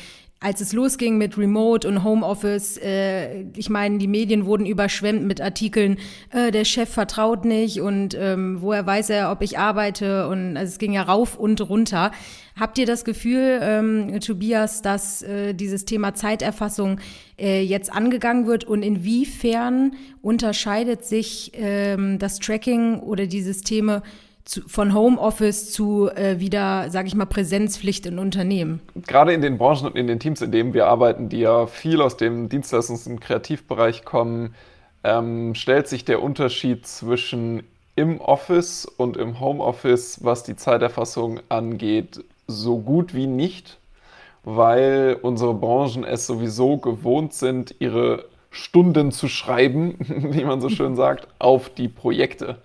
als 0.40 0.61
es 0.61 0.72
losging 0.72 1.18
mit 1.18 1.37
Remote 1.37 1.88
und 1.88 2.05
Homeoffice, 2.05 2.77
äh, 2.79 3.42
ich 3.57 3.70
meine, 3.70 3.98
die 3.98 4.07
Medien 4.07 4.46
wurden 4.46 4.66
überschwemmt 4.66 5.24
mit 5.24 5.40
Artikeln, 5.40 5.98
äh, 6.31 6.53
der 6.53 6.64
Chef 6.64 6.88
vertraut 6.88 7.44
nicht 7.44 7.81
und 7.81 8.16
ähm, 8.18 8.59
woher 8.61 8.87
weiß 8.87 9.11
er, 9.11 9.33
ob 9.33 9.42
ich 9.42 9.59
arbeite 9.59 10.29
und 10.29 10.57
also 10.57 10.70
es 10.70 10.79
ging 10.79 10.92
ja 10.92 11.03
rauf 11.03 11.37
und 11.37 11.68
runter. 11.68 12.12
Habt 12.59 12.79
ihr 12.79 12.87
das 12.87 13.05
Gefühl, 13.05 13.59
ähm, 13.62 14.20
Tobias, 14.20 14.81
dass 14.81 15.22
äh, 15.22 15.55
dieses 15.55 15.85
Thema 15.85 16.14
Zeiterfassung 16.14 17.01
äh, 17.37 17.62
jetzt 17.62 17.92
angegangen 17.92 18.46
wird 18.46 18.64
und 18.64 18.83
inwiefern 18.83 19.94
unterscheidet 20.22 21.05
sich 21.05 21.53
ähm, 21.55 22.18
das 22.20 22.38
Tracking 22.38 23.01
oder 23.01 23.27
die 23.27 23.42
Systeme 23.42 24.03
zu, 24.48 24.62
von 24.66 24.94
Homeoffice 24.94 25.70
zu 25.70 26.08
äh, 26.08 26.40
wieder, 26.40 26.90
sage 26.90 27.06
ich 27.06 27.14
mal, 27.14 27.26
Präsenzpflicht 27.26 28.06
in 28.06 28.18
Unternehmen? 28.18 28.80
Gerade 29.06 29.34
in 29.34 29.42
den 29.42 29.58
Branchen 29.58 29.87
und 29.87 29.96
in 29.96 30.06
den 30.06 30.20
Teams, 30.20 30.40
in 30.40 30.50
denen 30.50 30.72
wir 30.72 30.87
arbeiten, 30.87 31.28
die 31.28 31.40
ja 31.40 31.66
viel 31.66 32.00
aus 32.00 32.16
dem 32.16 32.48
Dienstleistungs- 32.48 33.06
und 33.06 33.20
Kreativbereich 33.20 34.06
kommen, 34.06 34.54
ähm, 35.04 35.54
stellt 35.54 35.87
sich 35.87 36.06
der 36.06 36.22
Unterschied 36.22 36.87
zwischen 36.87 37.62
im 37.94 38.22
Office 38.22 38.87
und 38.87 39.18
im 39.18 39.38
Homeoffice, 39.38 40.24
was 40.24 40.44
die 40.44 40.56
Zeiterfassung 40.56 41.40
angeht, 41.50 42.24
so 42.46 42.78
gut 42.78 43.14
wie 43.14 43.26
nicht, 43.26 43.78
weil 44.44 45.18
unsere 45.20 45.52
Branchen 45.52 46.04
es 46.04 46.26
sowieso 46.26 46.78
gewohnt 46.78 47.34
sind, 47.34 47.74
ihre 47.80 48.24
Stunden 48.50 49.12
zu 49.12 49.28
schreiben, 49.28 49.96
wie 49.98 50.44
man 50.44 50.62
so 50.62 50.70
schön 50.70 50.96
sagt, 50.96 51.28
auf 51.38 51.68
die 51.68 51.88
Projekte 51.88 52.56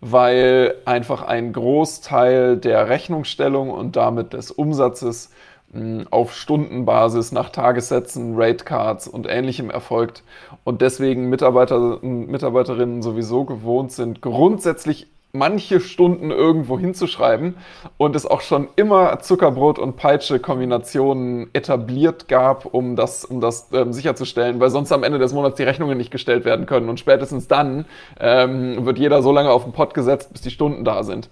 weil 0.00 0.76
einfach 0.84 1.22
ein 1.22 1.52
Großteil 1.52 2.56
der 2.56 2.88
Rechnungsstellung 2.88 3.70
und 3.70 3.96
damit 3.96 4.32
des 4.32 4.50
Umsatzes 4.50 5.30
hm, 5.72 6.06
auf 6.10 6.34
Stundenbasis 6.34 7.32
nach 7.32 7.50
Tagessätzen, 7.50 8.34
Ratecards 8.36 9.06
und 9.06 9.28
ähnlichem 9.28 9.70
erfolgt 9.70 10.22
und 10.64 10.80
deswegen 10.80 11.28
Mitarbeiter 11.28 11.98
Mitarbeiterinnen 12.02 13.02
sowieso 13.02 13.44
gewohnt 13.44 13.92
sind, 13.92 14.22
grundsätzlich 14.22 15.08
manche 15.32 15.80
Stunden 15.80 16.30
irgendwo 16.30 16.78
hinzuschreiben 16.78 17.56
und 17.96 18.16
es 18.16 18.26
auch 18.26 18.40
schon 18.40 18.68
immer 18.76 19.20
Zuckerbrot 19.20 19.78
und 19.78 19.96
Peitsche 19.96 20.40
Kombinationen 20.40 21.50
etabliert 21.52 22.28
gab, 22.28 22.66
um 22.66 22.96
das, 22.96 23.24
um 23.24 23.40
das 23.40 23.68
ähm, 23.72 23.92
sicherzustellen, 23.92 24.60
weil 24.60 24.70
sonst 24.70 24.92
am 24.92 25.04
Ende 25.04 25.18
des 25.18 25.32
Monats 25.32 25.56
die 25.56 25.62
Rechnungen 25.62 25.98
nicht 25.98 26.10
gestellt 26.10 26.44
werden 26.44 26.66
können 26.66 26.88
und 26.88 26.98
spätestens 26.98 27.48
dann 27.48 27.84
ähm, 28.18 28.84
wird 28.84 28.98
jeder 28.98 29.22
so 29.22 29.32
lange 29.32 29.50
auf 29.50 29.64
den 29.64 29.72
Pott 29.72 29.94
gesetzt, 29.94 30.32
bis 30.32 30.42
die 30.42 30.50
Stunden 30.50 30.84
da 30.84 31.04
sind. 31.04 31.30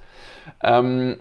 Ähm, 0.63 1.17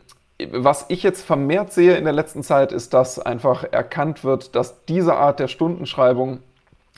was 0.51 0.85
ich 0.89 1.01
jetzt 1.01 1.25
vermehrt 1.25 1.73
sehe 1.73 1.95
in 1.95 2.03
der 2.03 2.13
letzten 2.13 2.43
Zeit, 2.43 2.71
ist, 2.71 2.93
dass 2.93 3.17
einfach 3.17 3.63
erkannt 3.71 4.23
wird, 4.23 4.55
dass 4.55 4.85
diese 4.85 5.15
Art 5.15 5.39
der 5.39 5.47
Stundenschreibung 5.47 6.41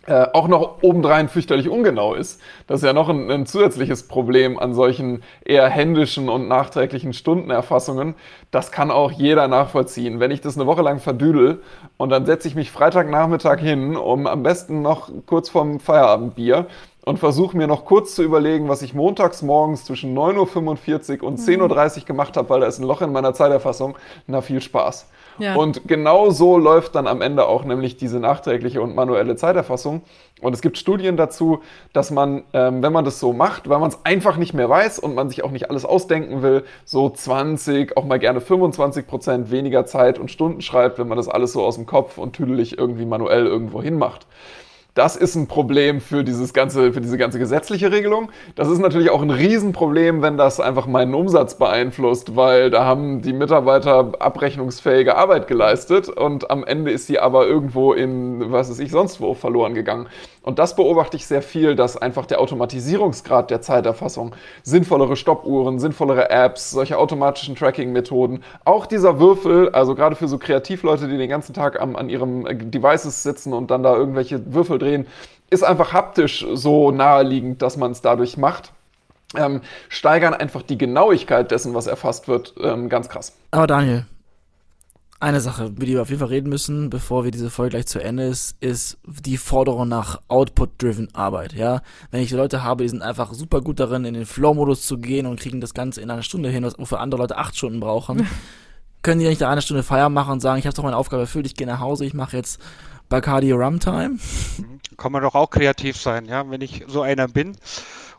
äh, 0.10 0.28
auch 0.34 0.48
noch 0.48 0.82
obendrein 0.82 1.30
fürchterlich 1.30 1.69
ungenau 1.69 2.15
ist. 2.15 2.41
Das 2.65 2.82
ist 2.82 2.86
ja 2.86 2.93
noch 2.93 3.10
ein, 3.10 3.30
ein, 3.30 3.45
zusätzliches 3.45 4.08
Problem 4.08 4.58
an 4.58 4.74
solchen 4.74 5.22
eher 5.45 5.69
händischen 5.69 6.30
und 6.30 6.48
nachträglichen 6.48 7.13
Stundenerfassungen. 7.13 8.15
Das 8.50 8.72
kann 8.72 8.89
auch 8.89 9.12
jeder 9.12 9.48
nachvollziehen. 9.48 10.19
Wenn 10.19 10.32
ich 10.32 10.41
das 10.41 10.58
eine 10.58 10.65
Woche 10.65 10.82
lang 10.82 11.00
verdüdel 11.00 11.62
und 11.98 12.10
dann 12.10 12.26
setze 12.26 12.48
ich 12.48 12.56
mich 12.56 12.72
Freitagnachmittag 12.72 13.60
hin, 13.60 13.95
um 13.95 14.26
am 14.26 14.41
besten 14.41 14.82
noch 14.82 15.12
kurz 15.28 15.50
vorm 15.50 15.80
Feierabendbier 15.80 16.65
und 17.06 17.19
versuche 17.19 17.56
mir 17.56 17.67
noch 17.67 17.86
kurz 17.86 18.15
zu 18.15 18.24
überlegen, 18.24 18.67
was 18.67 18.82
ich 18.82 18.95
montags 18.95 19.43
morgens 19.43 19.86
zwischen 19.86 20.17
9.45 20.17 21.22
Uhr 21.22 21.28
und 21.28 21.39
10.30 21.39 22.00
Uhr 22.00 22.06
gemacht 22.06 22.36
habe, 22.36 22.50
weil 22.50 22.62
da 22.62 22.67
ist 22.67 22.80
ein 22.80 22.86
Loch 22.86 23.04
in 23.04 23.12
meiner 23.12 23.36
Zeiterfassung. 23.36 23.95
Na, 24.26 24.41
viel 24.41 24.62
Spaß. 24.62 25.08
Ja. 25.39 25.56
Und 25.56 25.88
genau 25.88 26.30
so 26.30 26.58
läuft 26.58 26.95
dann 26.95 27.08
am 27.08 27.21
Ende 27.21 27.47
auch 27.47 27.63
nämlich 27.63 27.97
diese 27.97 28.19
nachträgliche 28.19 28.82
und 28.82 28.95
manuelle 28.95 29.36
Zeiterfassung. 29.36 30.02
Und 30.41 30.54
es 30.54 30.62
gibt 30.62 30.78
Studien 30.78 31.17
dazu, 31.17 31.62
dass 31.93 32.12
man, 32.12 32.43
ähm, 32.54 32.82
wenn 32.82 32.93
man 32.93 33.06
das 33.06 33.19
so 33.19 33.34
macht, 33.34 33.67
weil 33.67 33.80
man 33.80 33.89
es 33.89 33.99
einfach 34.04 34.38
nicht 34.38 34.54
mehr 34.54 34.69
weiß 34.69 34.99
und 34.99 35.15
man 35.15 35.30
sich 35.30 35.43
auch 35.43 35.52
nicht 35.52 35.69
alles 35.69 35.86
ausdenken 35.86 36.41
will, 36.41 36.63
so 36.86 37.10
20, 37.10 37.97
auch 37.97 38.06
mal 38.06 38.19
gerne 38.19 38.39
25 38.39 39.06
Prozent 39.06 39.52
weniger 39.52 39.86
Zeit 39.86 40.17
und 40.19 40.32
Stunden 40.32 40.62
schreibt, 40.62 40.97
wenn 40.99 41.08
man 41.08 41.17
das 41.17 41.28
alles 41.28 41.54
so 41.54 41.63
aus 41.63 41.75
dem 41.75 41.86
Kopf 41.86 42.17
und 42.17 42.34
tüdelig 42.34 42.78
irgendwie 42.78 43.06
manuell 43.06 43.45
irgendwo 43.45 43.82
hinmacht. 43.82 44.28
Das 45.00 45.16
ist 45.16 45.36
ein 45.36 45.48
Problem 45.48 46.02
für, 46.02 46.26
dieses 46.26 46.54
ganze, 46.54 46.92
für 46.92 47.00
diese 47.00 47.18
ganze 47.18 47.40
gesetzliche 47.40 47.90
Regelung. 47.90 48.32
Das 48.56 48.68
ist 48.68 48.80
natürlich 48.80 49.12
auch 49.12 49.22
ein 49.22 49.30
Riesenproblem, 49.30 50.22
wenn 50.22 50.36
das 50.36 50.60
einfach 50.60 50.88
meinen 50.88 51.14
Umsatz 51.14 51.56
beeinflusst, 51.56 52.36
weil 52.36 52.70
da 52.70 52.84
haben 52.84 53.22
die 53.22 53.32
Mitarbeiter 53.32 54.12
abrechnungsfähige 54.20 55.16
Arbeit 55.16 55.48
geleistet 55.48 56.10
und 56.10 56.52
am 56.52 56.66
Ende 56.66 56.92
ist 56.92 57.08
sie 57.08 57.18
aber 57.18 57.48
irgendwo 57.48 57.94
in, 57.94 58.52
was 58.52 58.70
weiß 58.70 58.80
ich, 58.80 58.92
sonst 58.92 59.22
wo 59.22 59.36
verloren 59.36 59.74
gegangen. 59.74 60.10
Und 60.42 60.60
das 60.60 60.76
beobachte 60.76 61.16
ich 61.16 61.28
sehr 61.28 61.42
viel, 61.42 61.76
dass 61.76 61.96
einfach 61.96 62.26
der 62.26 62.42
Automatisierungsgrad 62.42 63.52
der 63.52 63.62
Zeiterfassung, 63.62 64.36
sinnvollere 64.64 65.16
Stoppuhren, 65.16 65.80
sinnvollere 65.80 66.30
Apps, 66.30 66.72
solche 66.72 66.98
automatischen 66.98 67.56
Tracking-Methoden, 67.56 68.44
auch 68.66 68.86
dieser 68.86 69.20
Würfel, 69.20 69.70
also 69.70 69.96
gerade 69.96 70.16
für 70.16 70.28
so 70.28 70.38
Kreativleute, 70.38 71.08
die 71.08 71.18
den 71.18 71.30
ganzen 71.30 71.54
Tag 71.54 71.80
am, 71.80 71.96
an 71.96 72.10
ihrem 72.10 72.46
Devices 72.72 73.24
sitzen 73.24 73.54
und 73.54 73.70
dann 73.70 73.84
da 73.84 73.96
irgendwelche 73.96 74.54
Würfel 74.54 74.80
drehen, 74.80 74.88
ist 75.49 75.63
einfach 75.63 75.93
haptisch 75.93 76.45
so 76.54 76.91
naheliegend, 76.91 77.62
dass 77.62 77.78
man 77.78 77.91
es 77.91 78.02
dadurch 78.02 78.38
macht. 78.38 78.71
Ähm, 79.36 79.62
steigern 79.89 80.34
einfach 80.34 80.63
die 80.63 80.78
Genauigkeit 80.78 81.52
dessen, 81.52 81.75
was 81.75 81.86
erfasst 81.86 82.28
wird, 82.28 82.56
ähm, 82.62 82.89
ganz 82.89 83.10
krass. 83.10 83.36
Aber 83.52 83.67
Daniel, 83.67 84.06
eine 85.19 85.41
Sache, 85.41 85.65
über 85.65 85.86
die 85.86 85.93
wir 85.93 86.02
auf 86.02 86.10
jeden 86.10 86.19
Fall 86.19 86.30
reden 86.30 86.49
müssen, 86.49 86.89
bevor 86.89 87.25
wir 87.25 87.32
diese 87.32 87.49
Folge 87.49 87.71
gleich 87.71 87.88
zu 87.88 88.02
Ende 88.02 88.23
ist, 88.23 88.56
ist 88.62 88.97
die 89.06 89.38
Forderung 89.38 89.88
nach 89.88 90.21
Output-driven 90.30 91.13
Arbeit, 91.13 91.54
ja. 91.54 91.82
Wenn 92.10 92.21
ich 92.21 92.32
Leute 92.32 92.63
habe, 92.63 92.84
die 92.84 92.89
sind 92.89 93.02
einfach 93.02 93.34
super 93.34 93.62
gut 93.62 93.80
darin, 93.80 94.06
in 94.06 94.13
den 94.13 94.25
Flow-Modus 94.25 94.88
zu 94.88 94.97
gehen 94.97 95.25
und 95.25 95.39
kriegen 95.39 95.60
das 95.60 95.73
Ganze 95.73 96.02
in 96.02 96.10
einer 96.10 96.23
Stunde 96.23 96.49
hin, 96.49 96.63
was 96.63 96.75
für 96.88 96.99
andere 96.99 97.21
Leute 97.21 97.38
acht 97.38 97.58
Stunden 97.58 97.82
brauchen, 97.82 98.28
können 99.02 99.20
die 99.20 99.28
nicht 99.28 99.42
da 99.42 99.50
eine 99.50 99.62
Stunde 99.62 99.84
Feier 99.84 100.10
machen 100.10 100.34
und 100.34 100.40
sagen, 100.40 100.60
ich 100.60 100.66
habe 100.66 100.76
doch 100.76 100.84
meine 100.84 100.98
Aufgabe 100.98 101.24
erfüllt, 101.24 101.46
ich 101.46 101.56
gehe 101.56 101.68
nach 101.68 101.80
Hause, 101.80 102.06
ich 102.06 102.14
mache 102.14 102.38
jetzt 102.38 102.60
Bacardi 103.08 103.52
Rumtime? 103.52 104.10
Mhm. 104.10 104.80
Kann 104.98 105.12
man 105.12 105.22
doch 105.22 105.36
auch 105.36 105.50
kreativ 105.50 105.98
sein, 105.98 106.26
ja. 106.26 106.50
Wenn 106.50 106.62
ich 106.62 106.86
so 106.88 107.02
einer 107.02 107.28
bin, 107.28 107.56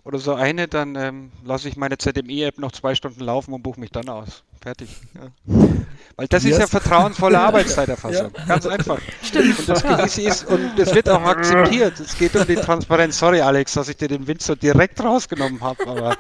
oder 0.05 0.19
so 0.19 0.35
eine, 0.35 0.69
dann 0.69 0.97
ähm, 0.97 1.33
lasse 1.45 1.69
ich 1.69 1.77
meine 1.77 1.99
ZME-App 1.99 2.59
noch 2.59 2.73
zwei 2.73 2.95
Stunden 2.95 3.21
laufen 3.21 3.53
und 3.53 3.63
buche 3.63 3.81
mich 3.81 3.91
dann 3.91 4.09
aus. 4.09 4.43
Fertig. 4.63 4.89
Ja. 5.15 5.55
Weil 6.17 6.27
das 6.29 6.45
yes. 6.45 6.55
ist 6.55 6.59
ja 6.59 6.67
vertrauensvolle 6.67 7.39
Arbeitszeiterfassung. 7.41 8.31
Ja. 8.37 8.45
Ganz 8.47 8.67
einfach. 8.67 8.99
Stimmt. 9.23 9.59
Und 9.59 9.85
das 9.85 10.19
ist 10.19 10.47
und 10.49 10.79
das 10.79 10.95
wird 10.95 11.09
auch 11.09 11.23
akzeptiert. 11.23 11.99
Es 12.01 12.17
geht 12.17 12.35
um 12.37 12.47
die 12.47 12.57
Transparenz. 12.57 13.19
Sorry, 13.19 13.41
Alex, 13.41 13.75
dass 13.75 13.89
ich 13.89 13.97
dir 13.97 14.09
den 14.09 14.27
Wind 14.27 14.43
so 14.43 14.55
direkt 14.55 15.03
rausgenommen 15.03 15.61
habe, 15.61 15.87
aber 15.87 16.17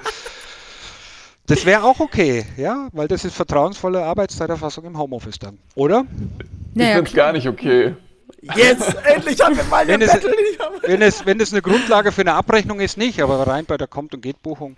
das 1.50 1.66
wäre 1.66 1.82
auch 1.84 2.00
okay, 2.00 2.44
ja, 2.56 2.88
weil 2.92 3.08
das 3.08 3.24
ist 3.24 3.34
vertrauensvolle 3.34 4.02
Arbeitszeiterfassung 4.02 4.84
im 4.84 4.98
Homeoffice 4.98 5.38
dann, 5.38 5.58
oder? 5.74 6.04
Ich 6.72 6.76
naja, 6.76 6.94
finde 6.96 7.10
es 7.10 7.16
gar 7.16 7.32
nicht 7.32 7.48
okay. 7.48 7.94
Jetzt, 8.56 8.96
endlich 9.04 9.40
haben 9.40 9.56
wir 9.56 9.64
mal 9.64 9.86
wenn 9.86 10.00
es, 10.00 10.12
Battle. 10.12 10.32
Wenn 10.82 11.02
es, 11.02 11.26
wenn 11.26 11.40
es 11.40 11.52
eine 11.52 11.60
Grundlage 11.60 12.12
für 12.12 12.22
eine 12.22 12.34
Abrechnung 12.34 12.80
ist, 12.80 12.96
nicht, 12.96 13.20
aber 13.20 13.46
rein 13.46 13.66
bei 13.66 13.76
der 13.76 13.86
Kommt- 13.86 14.14
und 14.14 14.22
Geht-Buchung. 14.22 14.76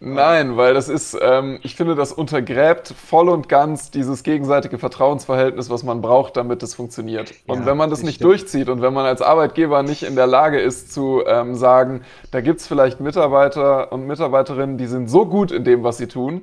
Nein, 0.00 0.56
weil 0.56 0.74
das 0.74 0.88
ist, 0.88 1.18
ähm, 1.20 1.58
ich 1.62 1.74
finde, 1.74 1.96
das 1.96 2.12
untergräbt 2.12 2.88
voll 2.88 3.28
und 3.28 3.48
ganz 3.48 3.90
dieses 3.90 4.22
gegenseitige 4.22 4.78
Vertrauensverhältnis, 4.78 5.70
was 5.70 5.82
man 5.82 6.00
braucht, 6.00 6.36
damit 6.36 6.62
es 6.62 6.76
funktioniert. 6.76 7.32
Und 7.48 7.60
ja, 7.60 7.66
wenn 7.66 7.76
man 7.76 7.90
das, 7.90 7.98
das 8.00 8.06
nicht 8.06 8.16
stimmt. 8.16 8.30
durchzieht 8.30 8.68
und 8.68 8.80
wenn 8.80 8.94
man 8.94 9.06
als 9.06 9.22
Arbeitgeber 9.22 9.82
nicht 9.82 10.04
in 10.04 10.14
der 10.14 10.28
Lage 10.28 10.60
ist 10.60 10.92
zu 10.92 11.24
ähm, 11.26 11.56
sagen, 11.56 12.02
da 12.30 12.40
gibt 12.40 12.60
es 12.60 12.68
vielleicht 12.68 13.00
Mitarbeiter 13.00 13.90
und 13.90 14.06
Mitarbeiterinnen, 14.06 14.78
die 14.78 14.86
sind 14.86 15.10
so 15.10 15.26
gut 15.26 15.50
in 15.50 15.64
dem, 15.64 15.82
was 15.82 15.96
sie 15.98 16.06
tun, 16.06 16.42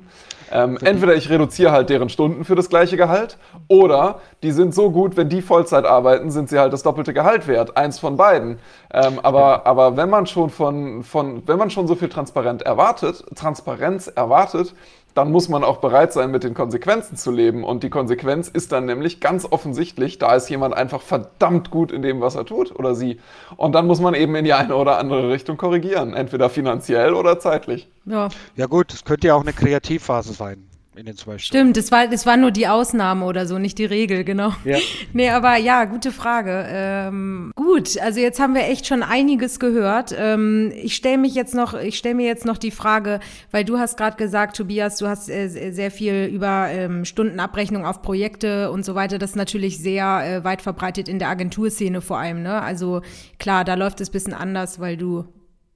ähm, 0.52 0.78
entweder 0.82 1.14
ich 1.14 1.28
reduziere 1.28 1.72
halt 1.72 1.90
deren 1.90 2.08
Stunden 2.08 2.44
für 2.44 2.54
das 2.54 2.68
gleiche 2.68 2.96
Gehalt 2.96 3.36
oder 3.68 4.20
die 4.42 4.52
sind 4.52 4.74
so 4.74 4.90
gut, 4.90 5.16
wenn 5.16 5.28
die 5.28 5.42
Vollzeit 5.42 5.84
arbeiten, 5.84 6.30
sind 6.30 6.48
sie 6.48 6.58
halt 6.58 6.72
das 6.72 6.82
doppelte 6.82 7.12
Gehalt 7.12 7.48
wert. 7.48 7.76
Eins 7.76 7.98
von 7.98 8.16
beiden. 8.16 8.58
Ähm, 8.92 9.18
aber, 9.22 9.66
aber 9.66 9.96
wenn 9.96 10.08
man 10.08 10.26
schon 10.26 10.50
von, 10.50 11.02
von, 11.02 11.42
wenn 11.46 11.58
man 11.58 11.70
schon 11.70 11.88
so 11.88 11.96
viel 11.96 12.08
Transparenz 12.08 12.62
erwartet, 12.62 13.24
Transparenz 13.46 14.08
erwartet, 14.08 14.74
dann 15.14 15.30
muss 15.30 15.48
man 15.48 15.62
auch 15.62 15.76
bereit 15.76 16.12
sein, 16.12 16.32
mit 16.32 16.42
den 16.42 16.52
Konsequenzen 16.52 17.16
zu 17.16 17.30
leben. 17.30 17.62
Und 17.62 17.84
die 17.84 17.90
Konsequenz 17.90 18.48
ist 18.48 18.72
dann 18.72 18.86
nämlich 18.86 19.20
ganz 19.20 19.46
offensichtlich, 19.48 20.18
da 20.18 20.34
ist 20.34 20.50
jemand 20.50 20.74
einfach 20.74 21.00
verdammt 21.00 21.70
gut 21.70 21.92
in 21.92 22.02
dem, 22.02 22.20
was 22.20 22.34
er 22.34 22.44
tut 22.44 22.76
oder 22.76 22.94
sie. 22.96 23.20
Und 23.56 23.72
dann 23.76 23.86
muss 23.86 24.00
man 24.00 24.14
eben 24.14 24.34
in 24.34 24.44
die 24.44 24.52
eine 24.52 24.74
oder 24.74 24.98
andere 24.98 25.30
Richtung 25.30 25.56
korrigieren, 25.56 26.12
entweder 26.12 26.50
finanziell 26.50 27.14
oder 27.14 27.38
zeitlich. 27.38 27.88
Ja, 28.04 28.28
ja 28.56 28.66
gut, 28.66 28.92
es 28.92 29.04
könnte 29.04 29.28
ja 29.28 29.34
auch 29.36 29.42
eine 29.42 29.52
Kreativphase 29.52 30.32
sein 30.32 30.66
in 30.96 31.06
den 31.06 31.16
zwei 31.16 31.38
Stunden. 31.38 31.72
Stimmt, 31.72 31.76
das 31.76 31.92
war, 31.92 32.08
das 32.08 32.26
war 32.26 32.36
nur 32.36 32.50
die 32.50 32.66
Ausnahme 32.66 33.24
oder 33.26 33.46
so, 33.46 33.58
nicht 33.58 33.78
die 33.78 33.84
Regel, 33.84 34.24
genau. 34.24 34.52
Ja. 34.64 34.78
Nee, 35.12 35.30
aber 35.30 35.56
ja, 35.56 35.84
gute 35.84 36.12
Frage. 36.12 36.66
Ähm, 36.68 37.52
gut, 37.54 37.98
also 38.00 38.20
jetzt 38.20 38.38
haben 38.38 38.54
wir 38.54 38.62
echt 38.64 38.86
schon 38.86 39.02
einiges 39.02 39.58
gehört. 39.58 40.14
Ähm, 40.18 40.72
ich 40.74 40.94
stelle 40.94 41.18
mich 41.18 41.34
jetzt 41.34 41.54
noch, 41.54 41.74
ich 41.74 41.96
stelle 41.96 42.14
mir 42.14 42.26
jetzt 42.26 42.44
noch 42.44 42.58
die 42.58 42.70
Frage, 42.70 43.20
weil 43.50 43.64
du 43.64 43.78
hast 43.78 43.96
gerade 43.96 44.16
gesagt, 44.16 44.56
Tobias, 44.56 44.96
du 44.98 45.06
hast 45.06 45.30
äh, 45.30 45.48
sehr 45.48 45.90
viel 45.90 46.26
über 46.32 46.68
ähm, 46.70 47.04
Stundenabrechnung 47.04 47.86
auf 47.86 48.02
Projekte 48.02 48.70
und 48.70 48.84
so 48.84 48.94
weiter. 48.94 49.18
Das 49.18 49.30
ist 49.30 49.36
natürlich 49.36 49.78
sehr 49.78 50.22
äh, 50.24 50.44
weit 50.44 50.60
verbreitet 50.60 51.08
in 51.08 51.18
der 51.18 51.28
Agenturszene 51.28 52.00
vor 52.00 52.18
allem. 52.18 52.42
Ne? 52.42 52.60
Also 52.60 53.02
klar, 53.38 53.64
da 53.64 53.74
läuft 53.74 54.00
es 54.00 54.10
bisschen 54.10 54.34
anders, 54.34 54.80
weil 54.80 54.96
du 54.96 55.24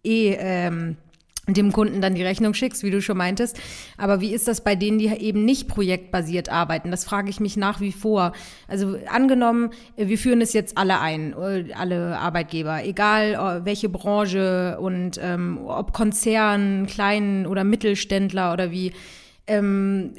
eh 0.05 0.35
ähm, 0.39 0.97
dem 1.55 1.73
Kunden 1.73 2.01
dann 2.01 2.15
die 2.15 2.23
Rechnung 2.23 2.55
schickst, 2.55 2.83
wie 2.83 2.91
du 2.91 3.01
schon 3.01 3.17
meintest. 3.17 3.61
Aber 3.97 4.21
wie 4.21 4.33
ist 4.33 4.49
das 4.49 4.63
bei 4.63 4.75
denen, 4.75 4.99
die 4.99 5.07
eben 5.07 5.45
nicht 5.45 5.69
projektbasiert 5.69 6.49
arbeiten? 6.49 6.91
Das 6.91 7.05
frage 7.05 7.31
ich 7.31 7.41
mich 7.41 7.57
nach 7.57 7.81
wie 7.81 7.93
vor. 7.93 8.33
Also 8.69 8.97
angenommen, 9.07 9.71
wir 9.97 10.19
führen 10.19 10.41
es 10.41 10.53
jetzt 10.53 10.77
alle 10.77 11.01
ein, 11.01 11.35
alle 11.75 12.19
Arbeitgeber, 12.19 12.85
egal 12.85 13.35
äh, 13.35 13.65
welche 13.65 13.89
Branche 13.89 14.79
und 14.81 15.19
ähm, 15.23 15.59
ob 15.67 15.93
Konzern, 15.93 16.87
kleinen 16.87 17.47
oder 17.47 17.65
Mittelständler 17.65 18.53
oder 18.53 18.71
wie. 18.71 18.93
Ähm, 19.47 20.13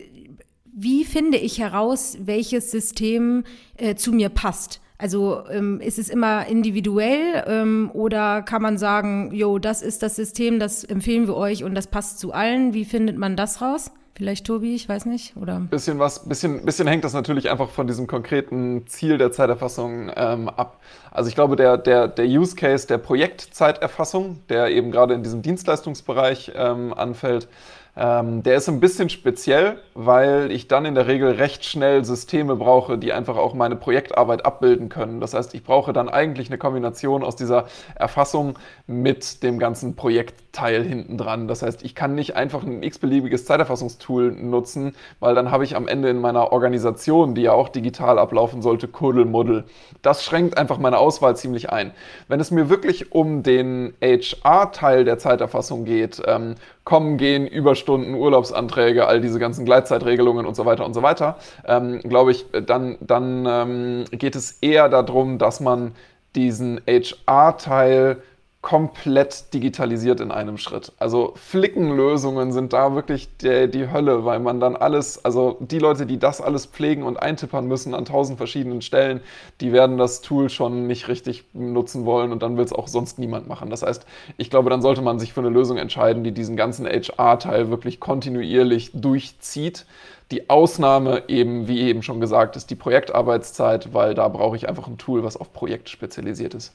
wie 0.74 1.04
finde 1.04 1.38
ich 1.38 1.60
heraus, 1.60 2.18
welches 2.22 2.72
System 2.72 3.44
äh, 3.78 3.96
zu 3.96 4.14
mir 4.14 4.30
passt? 4.30 4.80
Also 5.02 5.42
ähm, 5.50 5.82
ist 5.82 5.98
es 5.98 6.10
immer 6.10 6.46
individuell 6.46 7.44
ähm, 7.48 7.90
oder 7.94 8.44
kann 8.44 8.62
man 8.62 8.78
sagen, 8.78 9.32
jo, 9.34 9.58
das 9.58 9.82
ist 9.82 10.04
das 10.04 10.16
System, 10.16 10.60
das 10.60 10.84
empfehlen 10.84 11.26
wir 11.26 11.36
euch 11.36 11.64
und 11.64 11.74
das 11.74 11.88
passt 11.88 12.20
zu 12.20 12.34
allen? 12.34 12.76
Wie 12.76 12.86
findet 12.86 13.18
man 13.18 13.36
das 13.36 13.64
raus? 13.64 13.90
Vielleicht 14.14 14.46
Tobi, 14.46 14.76
ich 14.76 14.88
weiß 14.88 15.08
nicht, 15.08 15.36
oder? 15.38 15.62
Bisschen 15.72 15.98
was, 15.98 16.28
bisschen, 16.28 16.64
bisschen 16.64 16.88
hängt 16.88 17.04
das 17.04 17.14
natürlich 17.14 17.50
einfach 17.50 17.70
von 17.70 17.88
diesem 17.88 18.06
konkreten 18.06 18.86
Ziel 18.86 19.18
der 19.18 19.32
Zeiterfassung 19.32 20.12
ähm, 20.16 20.50
ab. 20.50 20.80
Also 21.10 21.30
ich 21.30 21.34
glaube, 21.34 21.56
der, 21.56 21.80
der, 21.80 22.08
der 22.08 22.26
Use 22.26 22.56
Case 22.56 22.86
der 22.86 23.00
Projektzeiterfassung, 23.00 24.38
der 24.50 24.70
eben 24.70 24.92
gerade 24.92 25.16
in 25.16 25.24
diesem 25.24 25.42
Dienstleistungsbereich 25.42 26.52
ähm, 26.54 26.94
anfällt, 26.94 27.48
ähm, 27.98 28.42
der 28.42 28.56
ist 28.56 28.70
ein 28.70 28.80
bisschen 28.80 29.10
speziell, 29.10 29.78
weil 29.94 30.50
ich 30.52 30.70
dann 30.70 30.86
in 30.86 30.96
der 30.96 31.08
Regel 31.08 31.32
recht 31.32 31.66
schnell 31.66 32.06
Systeme 32.06 32.56
brauche, 32.56 32.98
die 32.98 33.12
einfach 33.12 33.36
auch 33.36 33.54
meine 33.54 33.76
Projektarbeit 33.76 34.46
abbilden 34.46 34.88
können. 34.88 35.20
Das 35.20 35.34
heißt, 35.34 35.54
ich 35.56 35.64
brauche 35.64 35.92
dann 35.92 36.08
eigentlich 36.08 36.48
eine 36.48 36.58
Kombination 36.58 37.22
aus 37.22 37.36
dieser 37.36 37.66
Erfassung 37.96 38.58
mit 38.88 39.44
dem 39.44 39.60
ganzen 39.60 39.98
Projektteil 39.98 40.84
hinten 40.84 41.18
dran. 41.18 41.50
Das 41.50 41.64
heißt, 41.64 41.84
ich 41.84 41.94
kann 41.94 42.16
nicht 42.16 42.38
einfach 42.38 42.64
ein 42.64 42.82
x-beliebiges 42.82 43.44
Zeiterfassungstool 43.44 44.32
nutzen, 44.32 44.96
weil 45.20 45.36
dann 45.36 45.52
habe 45.52 45.66
ich 45.66 45.76
am 45.76 45.90
Ende 45.90 46.10
in 46.10 46.22
meiner 46.22 46.54
Organisation, 46.54 47.36
die 47.36 47.42
ja 47.42 47.52
auch 47.52 47.68
digital 47.68 48.20
ablaufen 48.20 48.62
sollte, 48.62 48.88
Kuddelmuddel. 48.88 49.66
Das 50.02 50.24
schränkt 50.24 50.58
einfach 50.58 50.78
meine 50.78 50.98
Auswahl 50.98 51.36
ziemlich 51.36 51.70
ein. 51.70 51.92
Wenn 52.30 52.40
es 52.40 52.52
mir 52.52 52.70
wirklich 52.70 53.12
um 53.12 53.44
den 53.44 53.94
HR-Teil 54.02 55.04
der 55.04 55.18
Zeiterfassung 55.18 55.84
geht, 55.84 56.22
ähm, 56.26 56.56
kommen, 56.84 57.18
gehen, 57.18 57.48
Überstunden, 57.82 58.14
Urlaubsanträge, 58.14 59.08
all 59.08 59.22
diese 59.22 59.40
ganzen 59.40 59.66
Gleitzeitregelungen 59.66 60.46
und 60.46 60.56
so 60.56 60.66
weiter 60.66 60.86
und 60.86 60.94
so 60.94 61.02
weiter, 61.02 61.38
ähm, 61.66 62.00
glaube 62.00 62.32
ich, 62.32 62.46
dann, 62.66 62.98
dann 63.02 63.46
ähm, 63.48 64.06
geht 64.12 64.36
es 64.36 64.52
eher 64.62 64.88
darum, 64.88 65.40
dass 65.40 65.60
man 65.60 65.94
diesen 66.36 66.80
HR-Teil 66.88 68.22
komplett 68.62 69.56
digitalisiert 69.56 70.20
in 70.20 70.32
einem 70.32 70.60
Schritt. 70.60 70.94
Also 71.00 71.34
Flickenlösungen 71.36 72.52
sind 72.52 72.74
da 72.74 72.94
wirklich 72.94 73.36
die, 73.38 73.68
die 73.70 73.92
Hölle, 73.92 74.24
weil 74.24 74.40
man 74.40 74.60
dann 74.60 74.76
alles, 74.76 75.26
also 75.26 75.58
die 75.60 75.80
Leute, 75.80 76.06
die 76.06 76.20
das 76.20 76.42
alles 76.42 76.68
pflegen 76.68 77.02
und 77.02 77.18
eintippern 77.18 77.66
müssen 77.68 77.96
an 77.96 78.06
tausend 78.06 78.38
verschiedenen 78.38 78.84
Stellen, 78.84 79.22
die 79.62 79.74
werden 79.74 79.98
das 79.98 80.22
Tool 80.22 80.50
schon 80.50 80.86
nicht 80.86 81.08
richtig 81.08 81.44
nutzen 81.54 82.06
wollen 82.06 82.32
und 82.32 82.44
dann 82.44 82.56
will 82.56 82.64
es 82.64 82.72
auch 82.72 82.88
sonst 82.88 83.18
niemand 83.18 83.48
machen. 83.48 83.72
Das 83.72 83.82
heißt, 83.82 84.06
ich 84.38 84.52
glaube, 84.52 84.70
dann 84.70 84.84
sollte 84.84 85.02
man 85.02 85.20
sich 85.20 85.34
für 85.34 85.42
eine 85.42 85.50
Lösung 85.50 85.78
entscheiden, 85.78 86.24
die 86.24 86.32
diesen 86.32 86.56
ganzen 86.56 86.86
HR-Teil 86.86 87.72
wirklich 87.72 88.00
kontinuierlich 88.00 88.92
durchzieht. 88.94 89.88
Die 90.30 90.52
Ausnahme 90.52 91.24
eben, 91.30 91.68
wie 91.68 91.82
eben 91.82 92.04
schon 92.04 92.22
gesagt, 92.22 92.56
ist 92.56 92.70
die 92.70 92.76
Projektarbeitszeit, 92.76 93.92
weil 93.94 94.14
da 94.14 94.28
brauche 94.28 94.56
ich 94.56 94.70
einfach 94.70 94.88
ein 94.88 95.00
Tool, 95.00 95.24
was 95.24 95.36
auf 95.36 95.52
Projekte 95.52 95.90
spezialisiert 95.90 96.54
ist. 96.54 96.74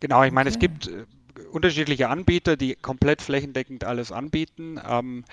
Genau, 0.00 0.24
ich 0.24 0.32
meine, 0.32 0.50
es 0.50 0.58
gibt 0.58 0.88
äh, 0.88 1.04
unterschiedliche 1.52 2.08
Anbieter, 2.08 2.56
die 2.56 2.74
komplett 2.74 3.22
flächendeckend 3.22 3.84
alles 3.84 4.12
anbieten. 4.12 4.80
Ähm, 4.86 5.24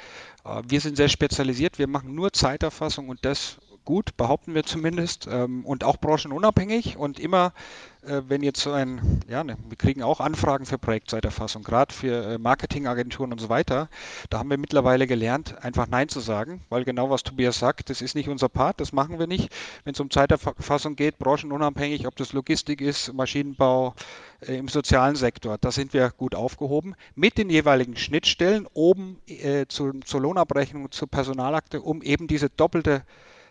äh, 0.45 0.61
wir 0.67 0.81
sind 0.81 0.97
sehr 0.97 1.09
spezialisiert. 1.09 1.79
Wir 1.79 1.87
machen 1.87 2.15
nur 2.15 2.33
Zeiterfassung 2.33 3.09
und 3.09 3.25
das 3.25 3.57
gut, 3.87 4.17
behaupten 4.17 4.53
wir 4.53 4.65
zumindest, 4.65 5.27
ähm, 5.31 5.65
und 5.65 5.85
auch 5.85 5.95
branchenunabhängig 5.95 6.97
und 6.97 7.21
immer, 7.21 7.53
äh, 8.05 8.21
wenn 8.27 8.43
jetzt 8.43 8.59
so 8.59 8.73
ein, 8.73 9.21
ja, 9.29 9.45
ne, 9.45 9.55
wir 9.69 9.77
kriegen 9.77 10.03
auch 10.03 10.19
Anfragen 10.19 10.65
für 10.65 10.77
Projektzeiterfassung, 10.77 11.63
gerade 11.63 11.93
für 11.93 12.33
äh, 12.33 12.37
Marketingagenturen 12.37 13.31
und 13.31 13.39
so 13.39 13.47
weiter. 13.47 13.87
Da 14.29 14.39
haben 14.39 14.49
wir 14.49 14.57
mittlerweile 14.57 15.07
gelernt, 15.07 15.63
einfach 15.63 15.87
Nein 15.87 16.09
zu 16.09 16.19
sagen, 16.19 16.65
weil 16.67 16.83
genau 16.83 17.09
was 17.09 17.23
Tobias 17.23 17.59
sagt, 17.59 17.89
das 17.89 18.01
ist 18.01 18.13
nicht 18.13 18.27
unser 18.27 18.49
Part, 18.49 18.81
das 18.81 18.91
machen 18.91 19.19
wir 19.19 19.27
nicht. 19.27 19.55
Wenn 19.85 19.93
es 19.93 20.01
um 20.01 20.11
Zeiterfassung 20.11 20.97
geht, 20.97 21.17
branchenunabhängig, 21.17 22.07
ob 22.07 22.17
das 22.17 22.33
Logistik 22.33 22.81
ist, 22.81 23.13
Maschinenbau, 23.13 23.95
äh, 24.41 24.57
im 24.57 24.67
sozialen 24.67 25.15
Sektor, 25.15 25.57
da 25.57 25.71
sind 25.71 25.93
wir 25.93 26.09
gut 26.09 26.35
aufgehoben, 26.35 26.93
mit 27.15 27.37
den 27.37 27.49
jeweiligen 27.49 27.95
Schnittstellen 27.95 28.67
oben 28.73 29.21
äh, 29.27 29.65
zu, 29.67 29.93
zur 30.01 30.19
Lohnabrechnung, 30.19 30.91
zur 30.91 31.07
Personalakte, 31.07 31.79
um 31.79 32.01
eben 32.01 32.27
diese 32.27 32.49
doppelte 32.49 33.03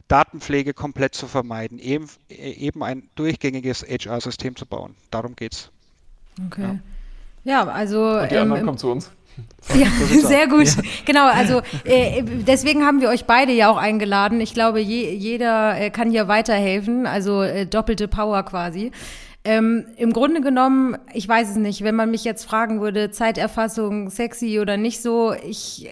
Datenpflege 0.08 0.74
komplett 0.74 1.14
zu 1.14 1.26
vermeiden, 1.26 1.78
eben, 1.78 2.08
eben 2.28 2.82
ein 2.82 3.08
durchgängiges 3.16 3.82
HR-System 3.82 4.56
zu 4.56 4.66
bauen. 4.66 4.94
Darum 5.10 5.34
geht's. 5.34 5.70
Okay. 6.46 6.78
Ja, 7.44 7.64
ja 7.64 7.68
also. 7.68 8.18
Und 8.20 8.30
die 8.30 8.36
anderen 8.36 8.60
ähm, 8.60 8.66
kommen 8.66 8.78
zu 8.78 8.90
uns. 8.90 9.10
Ja, 9.74 9.86
sehr 10.26 10.48
gut. 10.48 10.66
Ja. 10.66 10.82
Genau, 11.04 11.26
also 11.26 11.60
äh, 11.84 12.22
deswegen 12.22 12.86
haben 12.86 13.02
wir 13.02 13.10
euch 13.10 13.26
beide 13.26 13.52
ja 13.52 13.68
auch 13.68 13.76
eingeladen. 13.76 14.40
Ich 14.40 14.54
glaube, 14.54 14.80
je, 14.80 15.12
jeder 15.12 15.78
äh, 15.78 15.90
kann 15.90 16.10
hier 16.10 16.26
weiterhelfen, 16.26 17.06
also 17.06 17.42
äh, 17.42 17.66
doppelte 17.66 18.08
Power 18.08 18.42
quasi. 18.44 18.92
Ähm, 19.44 19.86
Im 19.96 20.12
Grunde 20.12 20.40
genommen, 20.40 20.96
ich 21.12 21.28
weiß 21.28 21.50
es 21.50 21.56
nicht, 21.56 21.84
wenn 21.84 21.94
man 21.94 22.10
mich 22.10 22.24
jetzt 22.24 22.44
fragen 22.44 22.80
würde, 22.80 23.10
Zeiterfassung 23.10 24.10
sexy 24.10 24.58
oder 24.58 24.76
nicht 24.76 25.02
so, 25.02 25.34
ich 25.34 25.86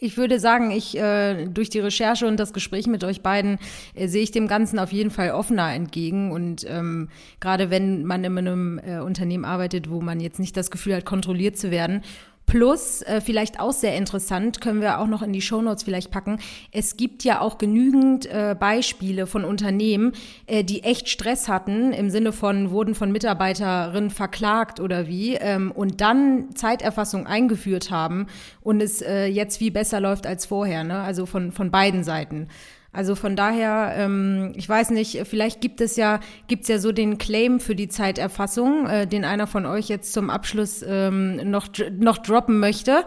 ich 0.00 0.16
würde 0.16 0.38
sagen, 0.40 0.70
ich 0.70 0.96
äh, 0.96 1.46
durch 1.46 1.70
die 1.70 1.80
Recherche 1.80 2.26
und 2.26 2.38
das 2.38 2.52
Gespräch 2.52 2.86
mit 2.86 3.04
euch 3.04 3.22
beiden 3.22 3.58
äh, 3.94 4.08
sehe 4.08 4.22
ich 4.22 4.30
dem 4.30 4.48
Ganzen 4.48 4.78
auf 4.78 4.92
jeden 4.92 5.10
Fall 5.10 5.30
offener 5.30 5.72
entgegen. 5.72 6.32
Und 6.32 6.64
ähm, 6.68 7.08
gerade 7.40 7.70
wenn 7.70 8.04
man 8.04 8.24
in 8.24 8.38
einem 8.38 8.78
äh, 8.78 9.00
Unternehmen 9.00 9.44
arbeitet, 9.44 9.90
wo 9.90 10.00
man 10.00 10.20
jetzt 10.20 10.38
nicht 10.38 10.56
das 10.56 10.70
Gefühl 10.70 10.96
hat, 10.96 11.04
kontrolliert 11.04 11.58
zu 11.58 11.70
werden 11.70 12.02
Plus, 12.46 13.02
äh, 13.02 13.20
vielleicht 13.20 13.58
auch 13.58 13.72
sehr 13.72 13.96
interessant, 13.96 14.60
können 14.60 14.80
wir 14.80 15.00
auch 15.00 15.08
noch 15.08 15.22
in 15.22 15.32
die 15.32 15.42
Shownotes 15.42 15.82
vielleicht 15.82 16.12
packen. 16.12 16.38
Es 16.70 16.96
gibt 16.96 17.24
ja 17.24 17.40
auch 17.40 17.58
genügend 17.58 18.26
äh, 18.26 18.54
Beispiele 18.58 19.26
von 19.26 19.44
Unternehmen, 19.44 20.12
äh, 20.46 20.62
die 20.62 20.84
echt 20.84 21.08
Stress 21.08 21.48
hatten, 21.48 21.92
im 21.92 22.08
Sinne 22.08 22.32
von 22.32 22.70
wurden 22.70 22.94
von 22.94 23.10
Mitarbeiterinnen 23.10 24.10
verklagt 24.10 24.78
oder 24.78 25.08
wie, 25.08 25.34
ähm, 25.34 25.72
und 25.72 26.00
dann 26.00 26.54
Zeiterfassung 26.54 27.26
eingeführt 27.26 27.90
haben 27.90 28.28
und 28.62 28.80
es 28.80 29.02
äh, 29.02 29.26
jetzt 29.26 29.58
wie 29.58 29.70
besser 29.70 29.98
läuft 29.98 30.24
als 30.24 30.46
vorher, 30.46 30.84
ne? 30.84 31.00
also 31.00 31.26
von, 31.26 31.50
von 31.50 31.72
beiden 31.72 32.04
Seiten. 32.04 32.48
Also 32.96 33.14
von 33.14 33.36
daher, 33.36 33.92
ähm, 33.94 34.52
ich 34.56 34.66
weiß 34.66 34.88
nicht, 34.88 35.26
vielleicht 35.26 35.60
gibt 35.60 35.82
es 35.82 35.96
ja, 35.96 36.18
gibt's 36.48 36.66
ja 36.68 36.78
so 36.78 36.92
den 36.92 37.18
Claim 37.18 37.60
für 37.60 37.74
die 37.74 37.88
Zeiterfassung, 37.88 38.86
äh, 38.86 39.06
den 39.06 39.26
einer 39.26 39.46
von 39.46 39.66
euch 39.66 39.88
jetzt 39.88 40.14
zum 40.14 40.30
Abschluss 40.30 40.82
ähm, 40.82 41.50
noch, 41.50 41.68
noch 41.98 42.16
droppen 42.16 42.58
möchte. 42.58 43.04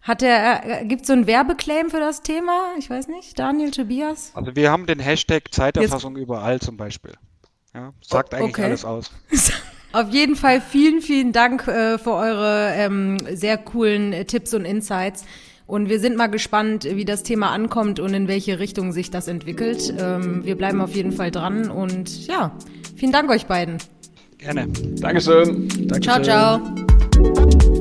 Hat 0.00 0.22
er, 0.22 0.82
äh, 0.82 0.84
gibt 0.84 1.02
es 1.02 1.08
so 1.08 1.12
einen 1.12 1.26
Werbeclaim 1.26 1.90
für 1.90 1.98
das 1.98 2.22
Thema? 2.22 2.74
Ich 2.78 2.88
weiß 2.88 3.08
nicht, 3.08 3.36
Daniel, 3.36 3.72
Tobias? 3.72 4.30
Also 4.34 4.54
wir 4.54 4.70
haben 4.70 4.86
den 4.86 5.00
Hashtag 5.00 5.52
Zeiterfassung 5.52 6.14
jetzt. 6.14 6.22
überall 6.22 6.60
zum 6.60 6.76
Beispiel. 6.76 7.14
Ja, 7.74 7.92
sagt 8.00 8.34
eigentlich 8.34 8.54
okay. 8.54 8.64
alles 8.64 8.84
aus. 8.84 9.10
Auf 9.92 10.10
jeden 10.10 10.36
Fall 10.36 10.60
vielen, 10.60 11.02
vielen 11.02 11.32
Dank 11.32 11.66
äh, 11.66 11.98
für 11.98 12.12
eure 12.12 12.72
ähm, 12.74 13.18
sehr 13.32 13.58
coolen 13.58 14.12
äh, 14.12 14.24
Tipps 14.24 14.54
und 14.54 14.64
Insights. 14.64 15.24
Und 15.72 15.88
wir 15.88 16.00
sind 16.00 16.18
mal 16.18 16.26
gespannt, 16.26 16.84
wie 16.84 17.06
das 17.06 17.22
Thema 17.22 17.50
ankommt 17.50 17.98
und 17.98 18.12
in 18.12 18.28
welche 18.28 18.58
Richtung 18.58 18.92
sich 18.92 19.10
das 19.10 19.26
entwickelt. 19.26 19.94
Ähm, 19.98 20.44
wir 20.44 20.54
bleiben 20.54 20.82
auf 20.82 20.94
jeden 20.94 21.12
Fall 21.12 21.30
dran 21.30 21.70
und 21.70 22.26
ja, 22.26 22.52
vielen 22.94 23.10
Dank 23.10 23.30
euch 23.30 23.46
beiden. 23.46 23.78
Gerne. 24.36 24.68
Dankeschön. 25.00 25.68
Dankeschön. 25.88 26.02
Ciao, 26.02 26.22
ciao. 26.22 27.71